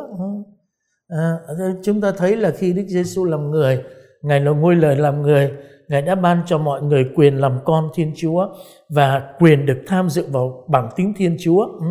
À, 1.07 1.37
chúng 1.83 2.01
ta 2.01 2.11
thấy 2.17 2.35
là 2.35 2.51
khi 2.51 2.73
Đức 2.73 2.85
Giêsu 2.87 3.25
làm 3.25 3.51
người, 3.51 3.83
Ngài 4.21 4.39
là 4.39 4.51
ngôi 4.51 4.75
lời 4.75 4.95
làm 4.95 5.21
người 5.21 5.51
Ngài 5.87 6.01
đã 6.01 6.15
ban 6.15 6.41
cho 6.45 6.57
mọi 6.57 6.81
người 6.81 7.05
quyền 7.15 7.37
làm 7.37 7.59
con 7.65 7.89
Thiên 7.95 8.13
Chúa 8.15 8.47
và 8.89 9.33
quyền 9.39 9.65
được 9.65 9.83
tham 9.87 10.09
dự 10.09 10.25
vào 10.31 10.65
bản 10.67 10.89
tính 10.95 11.13
Thiên 11.17 11.37
Chúa. 11.39 11.65
Ừ. 11.65 11.85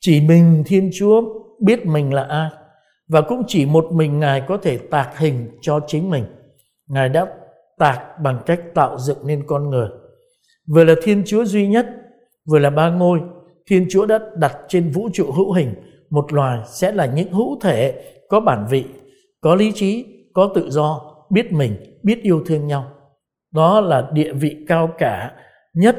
Chỉ 0.00 0.20
mình 0.20 0.62
Thiên 0.66 0.90
Chúa 0.98 1.22
biết 1.60 1.86
mình 1.86 2.14
là 2.14 2.22
ai 2.22 2.50
và 3.08 3.20
cũng 3.20 3.42
chỉ 3.46 3.66
một 3.66 3.86
mình 3.92 4.20
Ngài 4.20 4.40
có 4.40 4.56
thể 4.56 4.78
tạc 4.78 5.18
hình 5.18 5.48
cho 5.60 5.80
chính 5.86 6.10
mình. 6.10 6.24
Ngài 6.88 7.08
đã 7.08 7.26
tạc 7.78 8.20
bằng 8.22 8.40
cách 8.46 8.60
tạo 8.74 8.98
dựng 8.98 9.18
nên 9.24 9.46
con 9.46 9.70
người. 9.70 9.88
Vừa 10.66 10.84
là 10.84 10.94
Thiên 11.02 11.22
Chúa 11.26 11.44
duy 11.44 11.68
nhất, 11.68 11.86
vừa 12.50 12.58
là 12.58 12.70
ba 12.70 12.90
ngôi, 12.90 13.20
Thiên 13.66 13.86
Chúa 13.90 14.06
đã 14.06 14.18
đặt 14.34 14.56
trên 14.68 14.90
vũ 14.90 15.08
trụ 15.12 15.32
hữu 15.32 15.52
hình 15.52 15.74
một 16.10 16.32
loài 16.32 16.60
sẽ 16.66 16.92
là 16.92 17.06
những 17.06 17.32
hữu 17.32 17.60
thể 17.60 18.02
có 18.28 18.40
bản 18.40 18.66
vị, 18.70 18.84
có 19.40 19.54
lý 19.54 19.72
trí, 19.74 20.06
có 20.34 20.52
tự 20.54 20.70
do, 20.70 21.00
biết 21.30 21.52
mình, 21.52 21.76
biết 22.02 22.22
yêu 22.22 22.42
thương 22.46 22.66
nhau 22.66 22.92
đó 23.50 23.80
là 23.80 24.08
địa 24.12 24.32
vị 24.32 24.64
cao 24.68 24.90
cả, 24.98 25.32
nhất 25.74 25.96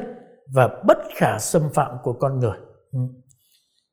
và 0.54 0.68
bất 0.86 0.98
khả 1.14 1.38
xâm 1.38 1.62
phạm 1.74 1.96
của 2.02 2.12
con 2.12 2.38
người. 2.38 2.56
Ừ. 2.92 2.98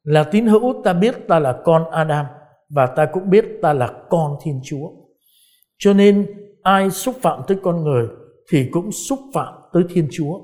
Là 0.04 0.24
tín 0.24 0.46
hữu, 0.46 0.82
ta 0.84 0.94
biết 0.94 1.16
ta 1.28 1.40
là 1.40 1.58
con 1.64 1.92
adam 1.92 2.26
và 2.70 2.86
ta 2.86 3.06
cũng 3.06 3.30
biết 3.30 3.46
ta 3.62 3.74
là 3.74 3.90
con 4.10 4.36
thiên 4.44 4.60
chúa. 4.64 4.90
Cho 5.78 5.94
nên, 5.94 6.26
ai 6.64 6.90
xúc 6.90 7.16
phạm 7.22 7.42
tới 7.48 7.58
con 7.64 7.84
người 7.84 8.08
thì 8.52 8.70
cũng 8.72 8.92
xúc 8.92 9.20
phạm 9.34 9.54
tới 9.74 9.84
thiên 9.90 10.08
chúa. 10.12 10.40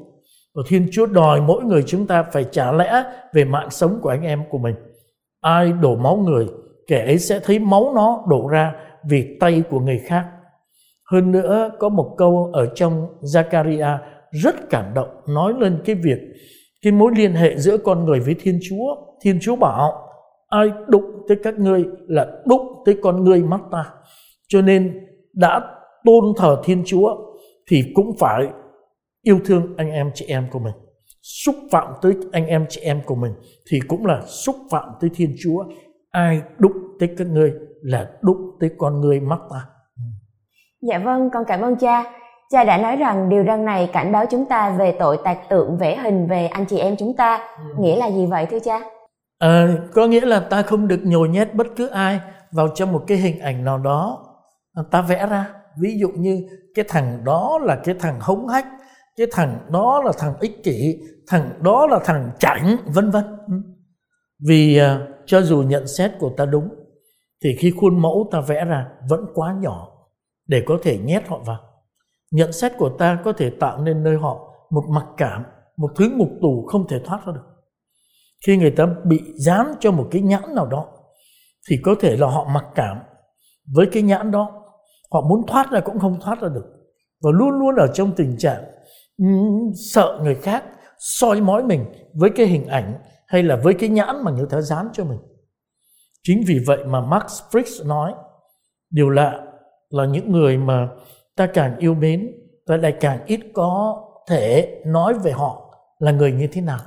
Và 0.56 0.64
thiên 0.68 0.88
chúa 0.92 1.06
đòi 1.06 1.42
mỗi 1.42 1.64
người 1.64 1.84
chúng 1.88 2.08
ta 2.08 2.24
phải 2.24 2.46
trả 2.52 2.72
lẽ 2.72 3.04
về 3.34 3.46
mạng 3.46 3.70
sống 3.70 4.00
của 4.02 4.10
anh 4.10 4.22
em 4.22 4.44
của 4.50 4.58
mình. 4.58 4.76
Ai 5.42 5.72
đổ 5.72 5.96
máu 5.96 6.16
người, 6.16 6.48
kẻ 6.88 7.06
ấy 7.06 7.20
sẽ 7.20 7.40
thấy 7.40 7.60
máu 7.60 7.92
nó 7.96 8.24
đổ 8.30 8.48
ra 8.48 8.74
vì 9.10 9.38
tay 9.40 9.64
của 9.70 9.80
người 9.80 10.00
khác 10.06 10.26
hơn 11.14 11.32
nữa, 11.32 11.72
có 11.80 11.90
một 11.90 12.16
câu 12.18 12.50
ở 12.54 12.66
trong 12.76 13.08
Zakaria 13.22 13.98
rất 14.32 14.70
cảm 14.70 14.94
động, 14.94 15.10
nói 15.28 15.54
lên 15.60 15.82
cái 15.86 15.96
việc 15.96 16.18
cái 16.82 16.94
mối 16.94 17.12
liên 17.16 17.34
hệ 17.34 17.58
giữa 17.58 17.78
con 17.78 18.06
người 18.06 18.20
với 18.20 18.36
Thiên 18.40 18.60
Chúa. 18.70 18.96
Thiên 19.22 19.40
Chúa 19.42 19.56
bảo, 19.56 19.92
ai 20.48 20.72
đụng 20.88 21.06
tới 21.28 21.38
các 21.44 21.60
ngươi 21.60 21.86
là 22.08 22.28
đụng 22.46 22.68
tới 22.86 22.98
con 23.02 23.24
ngươi 23.24 23.44
mắt 23.44 23.62
ta. 23.72 23.86
Cho 24.48 24.62
nên 24.62 25.06
đã 25.34 25.62
tôn 26.06 26.24
thờ 26.38 26.62
Thiên 26.64 26.84
Chúa 26.86 27.16
thì 27.68 27.84
cũng 27.96 28.18
phải 28.20 28.48
yêu 29.22 29.40
thương 29.46 29.74
anh 29.78 29.92
em 29.92 30.12
chị 30.14 30.26
em 30.26 30.48
của 30.52 30.60
mình. 30.60 30.74
Xúc 31.22 31.56
phạm 31.72 31.88
tới 32.02 32.14
anh 32.32 32.46
em 32.46 32.66
chị 32.70 32.82
em 32.82 33.02
của 33.06 33.16
mình 33.16 33.34
thì 33.70 33.80
cũng 33.88 34.06
là 34.06 34.22
xúc 34.26 34.56
phạm 34.72 34.90
tới 35.02 35.10
Thiên 35.14 35.36
Chúa. 35.44 35.64
Ai 36.12 36.42
đụng 36.58 36.78
tới 37.00 37.10
các 37.18 37.28
ngươi 37.28 37.54
là 37.82 38.12
đụng 38.22 38.58
tới 38.60 38.70
con 38.78 39.02
ngươi 39.02 39.20
mắt 39.20 39.40
ta. 39.50 39.66
Dạ 40.90 41.00
vâng, 41.00 41.30
con 41.34 41.44
cảm 41.48 41.62
ơn 41.62 41.76
cha. 41.76 42.04
Cha 42.52 42.64
đã 42.64 42.78
nói 42.78 42.96
rằng 42.96 43.30
điều 43.30 43.44
răn 43.48 43.66
này 43.66 43.90
cảnh 43.94 44.12
báo 44.12 44.26
chúng 44.30 44.46
ta 44.46 44.70
về 44.70 44.96
tội 45.00 45.18
tạc 45.24 45.50
tượng 45.50 45.78
vẽ 45.78 45.98
hình 45.98 46.28
về 46.28 46.48
anh 46.48 46.66
chị 46.66 46.78
em 46.78 46.96
chúng 47.00 47.16
ta. 47.18 47.38
Ừ. 47.38 47.82
Nghĩa 47.82 47.96
là 47.96 48.08
gì 48.12 48.26
vậy 48.26 48.46
thưa 48.52 48.60
cha? 48.60 48.80
À, 49.40 49.68
có 49.94 50.08
nghĩa 50.08 50.22
là 50.26 50.40
ta 50.40 50.62
không 50.62 50.88
được 50.88 51.00
nhồi 51.04 51.30
nhét 51.30 51.56
bất 51.56 51.68
cứ 51.76 51.88
ai 51.88 52.20
vào 52.52 52.68
trong 52.76 52.92
một 52.92 53.04
cái 53.08 53.18
hình 53.18 53.40
ảnh 53.40 53.66
nào 53.66 53.78
đó 53.78 54.26
ta 54.92 55.02
vẽ 55.02 55.28
ra. 55.30 55.50
Ví 55.82 55.98
dụ 56.00 56.10
như 56.10 56.48
cái 56.76 56.86
thằng 56.90 57.22
đó 57.24 57.60
là 57.62 57.76
cái 57.84 57.96
thằng 58.00 58.20
hống 58.20 58.48
hách, 58.48 58.66
cái 59.18 59.28
thằng 59.32 59.60
đó 59.70 60.02
là 60.06 60.12
thằng 60.18 60.34
ích 60.40 60.64
kỷ, 60.64 60.98
thằng 61.28 61.50
đó 61.62 61.88
là 61.88 62.00
thằng 62.06 62.32
chảnh, 62.40 62.78
vân 62.86 63.12
vân. 63.12 63.24
Ừ. 63.48 63.54
Vì 64.48 64.82
uh, 64.82 65.10
cho 65.26 65.42
dù 65.42 65.64
nhận 65.68 65.88
xét 65.88 66.12
của 66.20 66.30
ta 66.38 66.46
đúng, 66.46 66.70
thì 67.44 67.56
khi 67.60 67.74
khuôn 67.82 68.02
mẫu 68.02 68.30
ta 68.32 68.42
vẽ 68.42 68.66
ra 68.66 68.88
vẫn 69.10 69.26
quá 69.36 69.56
nhỏ 69.60 69.88
để 70.48 70.64
có 70.66 70.78
thể 70.84 70.98
nhét 70.98 71.28
họ 71.28 71.40
vào. 71.46 71.60
Nhận 72.32 72.52
xét 72.52 72.72
của 72.78 72.90
ta 73.00 73.20
có 73.26 73.34
thể 73.34 73.50
tạo 73.60 73.82
nên 73.82 74.04
nơi 74.04 74.18
họ 74.18 74.54
một 74.70 74.84
mặc 74.90 75.06
cảm, 75.18 75.44
một 75.78 75.92
thứ 75.96 76.10
ngục 76.10 76.30
tù 76.42 76.66
không 76.68 76.88
thể 76.88 77.00
thoát 77.06 77.26
ra 77.26 77.34
được. 77.34 77.46
Khi 78.46 78.58
người 78.58 78.72
ta 78.72 78.88
bị 79.04 79.20
dán 79.36 79.74
cho 79.80 79.92
một 79.92 80.08
cái 80.12 80.22
nhãn 80.22 80.56
nào 80.56 80.66
đó 80.66 80.88
thì 81.70 81.76
có 81.84 81.96
thể 82.00 82.18
là 82.18 82.28
họ 82.28 82.48
mặc 82.54 82.66
cảm 82.76 82.98
với 83.76 83.86
cái 83.92 84.04
nhãn 84.04 84.32
đó. 84.32 84.52
Họ 85.12 85.22
muốn 85.22 85.48
thoát 85.48 85.72
ra 85.72 85.80
cũng 85.80 86.00
không 86.00 86.20
thoát 86.22 86.42
ra 86.42 86.50
được. 86.50 86.66
Và 87.24 87.32
luôn 87.32 87.50
luôn 87.50 87.76
ở 87.76 87.88
trong 87.94 88.12
tình 88.16 88.38
trạng 88.38 88.64
ừ, 89.18 89.26
sợ 89.94 90.20
người 90.24 90.36
khác 90.36 90.64
soi 91.00 91.42
mói 91.42 91.64
mình 91.64 91.86
với 92.14 92.30
cái 92.36 92.46
hình 92.46 92.68
ảnh 92.68 92.94
hay 93.28 93.44
là 93.44 93.56
với 93.64 93.74
cái 93.74 93.90
nhãn 93.90 94.24
mà 94.24 94.32
người 94.32 94.48
ta 94.50 94.62
dán 94.62 94.90
cho 94.94 95.06
mình. 95.06 95.20
Chính 96.24 96.44
vì 96.48 96.60
vậy 96.68 96.86
mà 96.86 97.02
Max 97.02 97.42
Frisch 97.52 97.88
nói 97.88 98.14
điều 98.90 99.10
lạ 99.10 99.53
là 99.94 100.06
những 100.06 100.32
người 100.32 100.58
mà 100.58 100.90
ta 101.36 101.48
càng 101.48 101.78
yêu 101.78 101.94
mến 101.94 102.32
ta 102.68 102.78
lại 102.78 102.94
càng 103.00 103.20
ít 103.26 103.40
có 103.54 104.02
thể 104.30 104.82
nói 104.86 105.14
về 105.14 105.32
họ 105.32 105.80
là 106.00 106.12
người 106.12 106.32
như 106.32 106.48
thế 106.48 106.62
nào. 106.62 106.80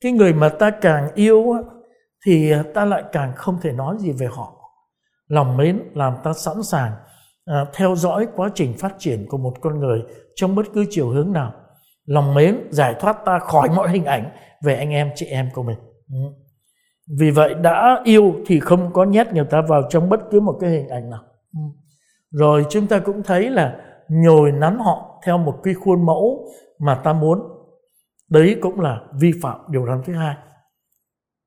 Cái 0.00 0.12
người 0.12 0.32
mà 0.32 0.48
ta 0.48 0.70
càng 0.70 1.08
yêu 1.14 1.44
thì 2.26 2.52
ta 2.74 2.84
lại 2.84 3.02
càng 3.12 3.32
không 3.36 3.58
thể 3.62 3.72
nói 3.72 3.96
gì 3.98 4.12
về 4.12 4.26
họ. 4.26 4.54
Lòng 5.28 5.56
mến 5.56 5.82
làm 5.94 6.14
ta 6.24 6.32
sẵn 6.32 6.62
sàng 6.62 6.92
à, 7.44 7.66
theo 7.74 7.96
dõi 7.96 8.26
quá 8.36 8.50
trình 8.54 8.74
phát 8.78 8.94
triển 8.98 9.26
của 9.28 9.38
một 9.38 9.54
con 9.60 9.80
người 9.80 10.02
trong 10.34 10.54
bất 10.54 10.66
cứ 10.74 10.84
chiều 10.90 11.08
hướng 11.08 11.32
nào. 11.32 11.52
Lòng 12.04 12.34
mến 12.34 12.68
giải 12.70 12.94
thoát 13.00 13.16
ta 13.24 13.38
khỏi 13.38 13.68
mọi 13.76 13.90
hình 13.90 14.04
ảnh 14.04 14.30
về 14.62 14.76
anh 14.76 14.90
em 14.90 15.10
chị 15.14 15.26
em 15.26 15.48
của 15.54 15.62
mình. 15.62 15.78
Ừ. 16.08 16.18
Vì 17.18 17.30
vậy 17.30 17.54
đã 17.54 18.00
yêu 18.04 18.34
thì 18.46 18.60
không 18.60 18.92
có 18.92 19.04
nhét 19.04 19.32
người 19.32 19.44
ta 19.44 19.60
vào 19.68 19.82
trong 19.90 20.08
bất 20.08 20.20
cứ 20.30 20.40
một 20.40 20.58
cái 20.60 20.70
hình 20.70 20.88
ảnh 20.88 21.10
nào. 21.10 21.20
Ừ 21.52 21.60
rồi 22.30 22.66
chúng 22.70 22.86
ta 22.86 22.98
cũng 22.98 23.22
thấy 23.22 23.50
là 23.50 23.76
nhồi 24.08 24.52
nắn 24.52 24.78
họ 24.78 25.20
theo 25.26 25.38
một 25.38 25.54
cái 25.62 25.74
khuôn 25.74 26.06
mẫu 26.06 26.48
mà 26.78 26.94
ta 26.94 27.12
muốn. 27.12 27.38
Đấy 28.30 28.56
cũng 28.60 28.80
là 28.80 29.00
vi 29.20 29.32
phạm 29.42 29.60
điều 29.70 29.86
răn 29.86 30.02
thứ 30.04 30.12
hai. 30.12 30.36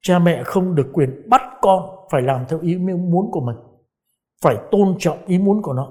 Cha 0.01 0.19
mẹ 0.19 0.43
không 0.43 0.75
được 0.75 0.87
quyền 0.93 1.29
bắt 1.29 1.41
con 1.61 1.83
phải 2.11 2.21
làm 2.21 2.45
theo 2.49 2.59
ý 2.59 2.77
muốn 2.77 3.31
của 3.31 3.41
mình 3.41 3.55
phải 4.43 4.57
tôn 4.71 4.95
trọng 4.99 5.17
ý 5.25 5.37
muốn 5.37 5.61
của 5.61 5.73
nó 5.73 5.87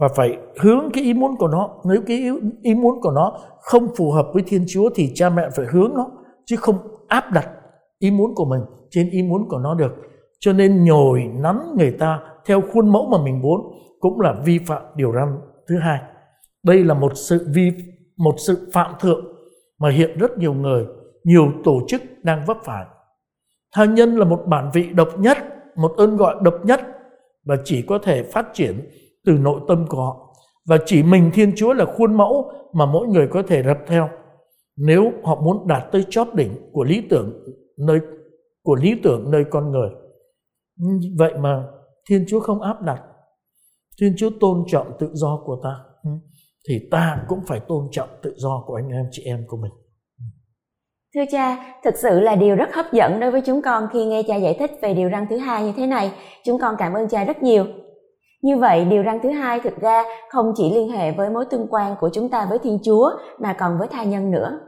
và 0.00 0.08
phải 0.16 0.38
hướng 0.60 0.90
cái 0.92 1.04
ý 1.04 1.14
muốn 1.14 1.36
của 1.36 1.48
nó. 1.48 1.70
Nếu 1.84 2.02
cái 2.06 2.16
ý, 2.16 2.30
ý 2.62 2.74
muốn 2.74 3.00
của 3.00 3.10
nó 3.10 3.38
không 3.60 3.88
phù 3.96 4.10
hợp 4.10 4.26
với 4.34 4.42
thiên 4.46 4.64
chúa 4.68 4.90
thì 4.94 5.12
cha 5.14 5.30
mẹ 5.30 5.42
phải 5.56 5.66
hướng 5.70 5.94
nó 5.94 6.10
chứ 6.46 6.56
không 6.56 6.76
áp 7.08 7.32
đặt 7.32 7.48
ý 7.98 8.10
muốn 8.10 8.34
của 8.34 8.44
mình 8.44 8.60
trên 8.90 9.10
ý 9.10 9.22
muốn 9.22 9.48
của 9.48 9.58
nó 9.58 9.74
được. 9.74 9.92
Cho 10.40 10.52
nên 10.52 10.84
nhồi 10.84 11.24
nắn 11.34 11.74
người 11.78 11.96
ta 11.98 12.20
theo 12.46 12.60
khuôn 12.72 12.92
mẫu 12.92 13.06
mà 13.06 13.18
mình 13.24 13.42
muốn 13.42 13.60
cũng 14.00 14.20
là 14.20 14.34
vi 14.44 14.58
phạm 14.58 14.82
điều 14.96 15.12
răn 15.12 15.38
thứ 15.68 15.78
hai. 15.78 16.00
Đây 16.62 16.84
là 16.84 16.94
một 16.94 17.12
sự 17.14 17.46
vi, 17.54 17.72
một 18.16 18.34
sự 18.38 18.70
phạm 18.72 18.94
thượng 19.00 19.24
mà 19.78 19.90
hiện 19.90 20.18
rất 20.18 20.38
nhiều 20.38 20.54
người, 20.54 20.86
nhiều 21.24 21.52
tổ 21.64 21.80
chức 21.88 22.02
đang 22.22 22.44
vấp 22.46 22.56
phải. 22.64 22.86
Tha 23.74 23.84
nhân 23.84 24.16
là 24.16 24.24
một 24.24 24.42
bản 24.46 24.70
vị 24.74 24.88
độc 24.94 25.08
nhất, 25.18 25.38
một 25.76 25.92
ơn 25.96 26.16
gọi 26.16 26.36
độc 26.42 26.54
nhất 26.64 26.80
và 27.44 27.56
chỉ 27.64 27.82
có 27.82 27.98
thể 27.98 28.22
phát 28.22 28.46
triển 28.52 28.90
từ 29.24 29.32
nội 29.32 29.60
tâm 29.68 29.86
của 29.88 30.04
họ. 30.04 30.34
Và 30.68 30.78
chỉ 30.86 31.02
mình 31.02 31.30
thiên 31.34 31.52
chúa 31.56 31.72
là 31.72 31.84
khuôn 31.84 32.14
mẫu 32.14 32.52
mà 32.72 32.86
mỗi 32.86 33.06
người 33.06 33.28
có 33.28 33.42
thể 33.42 33.62
rập 33.62 33.78
theo. 33.86 34.08
Nếu 34.76 35.12
họ 35.24 35.40
muốn 35.40 35.66
đạt 35.66 35.82
tới 35.92 36.04
chót 36.10 36.28
đỉnh 36.34 36.50
của 36.72 36.84
lý 36.84 37.06
tưởng 37.10 37.32
nơi, 37.78 38.00
của 38.62 38.74
lý 38.74 39.00
tưởng 39.02 39.30
nơi 39.30 39.44
con 39.50 39.70
người. 39.70 39.90
Vậy 41.18 41.34
mà 41.38 41.64
thiên 42.08 42.24
chúa 42.28 42.40
không 42.40 42.62
áp 42.62 42.82
đặt 42.82 43.02
thiên 44.00 44.14
chúa 44.16 44.30
tôn 44.40 44.64
trọng 44.66 44.92
tự 44.98 45.10
do 45.12 45.42
của 45.44 45.60
ta 45.64 45.76
thì 46.68 46.88
ta 46.90 47.24
cũng 47.28 47.40
phải 47.46 47.60
tôn 47.60 47.88
trọng 47.90 48.08
tự 48.22 48.34
do 48.36 48.64
của 48.66 48.74
anh 48.74 48.88
em 48.88 49.04
chị 49.10 49.22
em 49.22 49.44
của 49.48 49.56
mình 49.56 49.72
Thưa 51.14 51.24
cha, 51.32 51.74
thực 51.84 51.96
sự 51.96 52.20
là 52.20 52.36
điều 52.36 52.56
rất 52.56 52.74
hấp 52.74 52.92
dẫn 52.92 53.20
đối 53.20 53.30
với 53.30 53.40
chúng 53.40 53.62
con 53.62 53.88
khi 53.92 54.04
nghe 54.04 54.22
cha 54.22 54.36
giải 54.36 54.56
thích 54.58 54.70
về 54.82 54.94
điều 54.94 55.10
răn 55.10 55.26
thứ 55.30 55.36
hai 55.36 55.64
như 55.64 55.72
thế 55.76 55.86
này. 55.86 56.12
Chúng 56.44 56.60
con 56.60 56.74
cảm 56.78 56.92
ơn 56.92 57.08
cha 57.08 57.24
rất 57.24 57.42
nhiều. 57.42 57.66
Như 58.42 58.56
vậy, 58.56 58.84
điều 58.84 59.04
răn 59.04 59.18
thứ 59.22 59.30
hai 59.30 59.60
thực 59.60 59.80
ra 59.80 60.04
không 60.30 60.52
chỉ 60.56 60.74
liên 60.74 60.88
hệ 60.88 61.12
với 61.12 61.30
mối 61.30 61.44
tương 61.50 61.66
quan 61.70 61.96
của 62.00 62.10
chúng 62.12 62.28
ta 62.28 62.46
với 62.50 62.58
Thiên 62.58 62.78
Chúa 62.84 63.10
mà 63.38 63.56
còn 63.58 63.78
với 63.78 63.88
tha 63.88 64.04
nhân 64.04 64.30
nữa. 64.30 64.60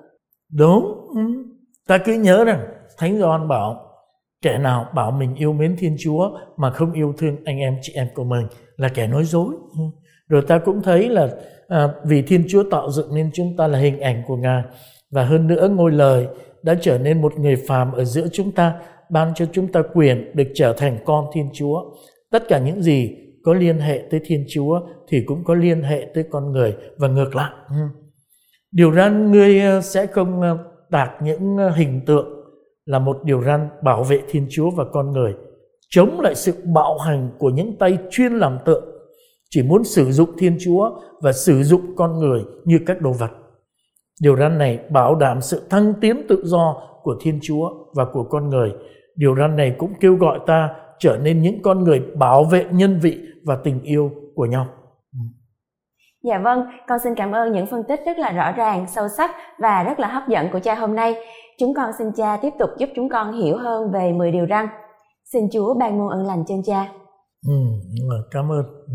Đúng, 0.53 0.83
ừ. 1.14 1.21
ta 1.88 1.99
cứ 1.99 2.12
nhớ 2.12 2.45
rằng 2.45 2.61
Thánh 2.99 3.19
Gioan 3.19 3.49
bảo 3.49 3.77
kẻ 4.43 4.59
nào 4.59 4.87
bảo 4.95 5.11
mình 5.11 5.35
yêu 5.35 5.53
mến 5.53 5.77
Thiên 5.79 5.97
Chúa 5.99 6.31
mà 6.57 6.71
không 6.71 6.93
yêu 6.93 7.14
thương 7.19 7.37
anh 7.45 7.59
em 7.59 7.77
chị 7.83 7.93
em 7.97 8.09
của 8.14 8.25
mình 8.25 8.47
là 8.79 8.88
kẻ 8.88 9.07
nói 9.07 9.25
dối. 9.25 9.55
Ừ. 9.79 9.85
Rồi 10.29 10.43
ta 10.43 10.59
cũng 10.59 10.83
thấy 10.83 11.09
là 11.09 11.29
à, 11.69 11.88
vì 12.05 12.23
Thiên 12.23 12.45
Chúa 12.49 12.62
tạo 12.71 12.91
dựng 12.91 13.14
nên 13.14 13.31
chúng 13.35 13.57
ta 13.57 13.67
là 13.67 13.79
hình 13.79 14.01
ảnh 14.01 14.23
của 14.27 14.37
Ngài 14.37 14.62
và 15.11 15.25
hơn 15.25 15.47
nữa 15.47 15.69
ngôi 15.69 15.93
lời 15.93 16.27
đã 16.62 16.75
trở 16.81 16.99
nên 16.99 17.23
một 17.23 17.38
người 17.38 17.57
phàm 17.57 17.93
ở 17.93 18.05
giữa 18.05 18.27
chúng 18.33 18.53
ta 18.53 18.75
ban 19.11 19.35
cho 19.35 19.47
chúng 19.53 19.73
ta 19.73 19.83
quyền 19.95 20.31
được 20.35 20.49
trở 20.55 20.73
thành 20.73 20.99
con 21.05 21.25
Thiên 21.35 21.51
Chúa. 21.53 21.83
Tất 22.31 22.49
cả 22.49 22.59
những 22.59 22.83
gì 22.83 23.17
có 23.45 23.55
liên 23.55 23.79
hệ 23.79 24.03
tới 24.11 24.21
Thiên 24.25 24.45
Chúa 24.49 24.81
thì 25.09 25.23
cũng 25.27 25.45
có 25.45 25.55
liên 25.55 25.83
hệ 25.83 26.07
tới 26.14 26.25
con 26.31 26.53
người 26.53 26.77
và 26.99 27.09
ngược 27.09 27.37
lại. 27.37 27.53
Ừ. 27.69 27.77
Điều 28.73 28.93
răn 28.93 29.33
ngươi 29.33 29.61
à, 29.61 29.81
sẽ 29.81 30.07
không 30.07 30.43
à, 30.43 30.51
ờ, 30.51 30.59
đạt 30.91 31.11
những 31.23 31.57
à, 31.59 31.71
hình 31.77 32.01
tượng 32.07 32.29
là 32.85 32.99
một 32.99 33.17
điều 33.25 33.43
răn 33.43 33.69
bảo 33.83 34.03
vệ 34.03 34.21
Thiên 34.29 34.47
Chúa 34.51 34.71
và 34.71 34.85
con 34.93 35.12
người, 35.12 35.35
chống 35.88 36.20
lại 36.20 36.35
sự 36.35 36.55
bạo 36.74 36.98
hành 36.98 37.31
của 37.38 37.51
những 37.51 37.77
tay 37.79 37.98
chuyên 38.11 38.33
làm 38.33 38.59
tượng, 38.64 38.85
chỉ 39.51 39.62
muốn 39.62 39.85
sử 39.85 40.12
dụng 40.12 40.31
Thiên 40.38 40.57
Chúa 40.61 40.90
và 41.22 41.33
sử 41.33 41.62
dụng 41.62 41.81
con 41.96 42.18
người 42.18 42.44
như 42.64 42.79
các 42.87 43.01
đồ 43.01 43.12
vật. 43.12 43.31
Điều 44.22 44.37
răn 44.37 44.59
này 44.59 44.79
bảo 44.90 45.14
đảm 45.14 45.40
sự 45.40 45.62
thăng 45.70 45.94
tiến 46.01 46.27
tự 46.29 46.42
do 46.44 46.83
của 47.03 47.16
Thiên 47.20 47.38
Chúa 47.42 47.70
và 47.94 48.05
của 48.12 48.24
con 48.24 48.48
người. 48.48 48.72
Điều 49.16 49.37
răn 49.37 49.57
này 49.57 49.74
cũng 49.79 49.92
kêu 50.01 50.16
gọi 50.16 50.38
ta 50.46 50.70
trở 50.98 51.18
nên 51.22 51.42
những 51.42 51.62
con 51.62 51.85
người 51.85 52.01
bảo 52.14 52.44
vệ 52.44 52.64
nhân 52.70 52.98
vị 53.03 53.18
và 53.46 53.57
tình 53.64 53.83
yêu 53.83 54.11
của 54.35 54.46
nhau. 54.46 54.66
Dạ 56.22 56.38
vâng, 56.38 56.66
con 56.88 56.98
xin 56.98 57.14
cảm 57.14 57.33
ơn 57.33 57.53
những 57.53 57.66
phân 57.66 57.83
tích 57.88 58.01
rất 58.07 58.18
là 58.18 58.33
rõ 58.33 58.53
ràng, 58.53 58.87
sâu 58.94 59.09
sắc 59.16 59.31
và 59.59 59.83
rất 59.83 60.01
là 60.01 60.09
hấp 60.09 60.29
dẫn 60.29 60.48
của 60.53 60.59
cha 60.59 60.74
hôm 60.74 60.94
nay. 60.94 61.14
Chúng 61.59 61.74
con 61.74 61.90
xin 61.98 62.07
cha 62.16 62.38
tiếp 62.42 62.51
tục 62.59 62.70
giúp 62.79 62.88
chúng 62.96 63.09
con 63.09 63.33
hiểu 63.33 63.57
hơn 63.57 63.90
về 63.92 64.12
10 64.12 64.33
điều 64.33 64.46
răn. 64.51 64.66
Xin 65.33 65.49
Chúa 65.53 65.75
ban 65.75 65.99
muôn 65.99 66.09
ân 66.09 66.27
lành 66.27 66.45
trên 66.47 66.62
cha. 66.62 66.93
Ừ, 67.47 67.55
cảm 68.31 68.53
ơn. 68.53 68.64
Ừ. 68.87 68.95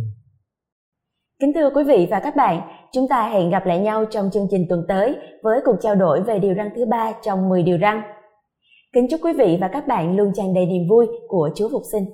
Kính 1.40 1.54
thưa 1.56 1.70
quý 1.76 1.84
vị 1.84 2.08
và 2.12 2.20
các 2.20 2.36
bạn, 2.36 2.62
chúng 2.92 3.08
ta 3.08 3.30
hẹn 3.30 3.50
gặp 3.50 3.66
lại 3.66 3.80
nhau 3.80 4.06
trong 4.06 4.30
chương 4.34 4.48
trình 4.52 4.66
tuần 4.70 4.86
tới 4.88 5.16
với 5.44 5.60
cuộc 5.66 5.76
trao 5.82 5.96
đổi 5.96 6.24
về 6.24 6.40
điều 6.40 6.56
răn 6.56 6.70
thứ 6.76 6.86
ba 6.86 7.14
trong 7.22 7.50
10 7.50 7.64
điều 7.64 7.78
răn. 7.82 8.02
Kính 8.94 9.08
chúc 9.10 9.20
quý 9.24 9.34
vị 9.34 9.58
và 9.62 9.68
các 9.68 9.88
bạn 9.88 10.16
luôn 10.16 10.32
tràn 10.36 10.54
đầy 10.54 10.66
niềm 10.66 10.88
vui 10.90 11.08
của 11.28 11.50
Chúa 11.56 11.70
Phục 11.72 11.82
sinh. 11.92 12.06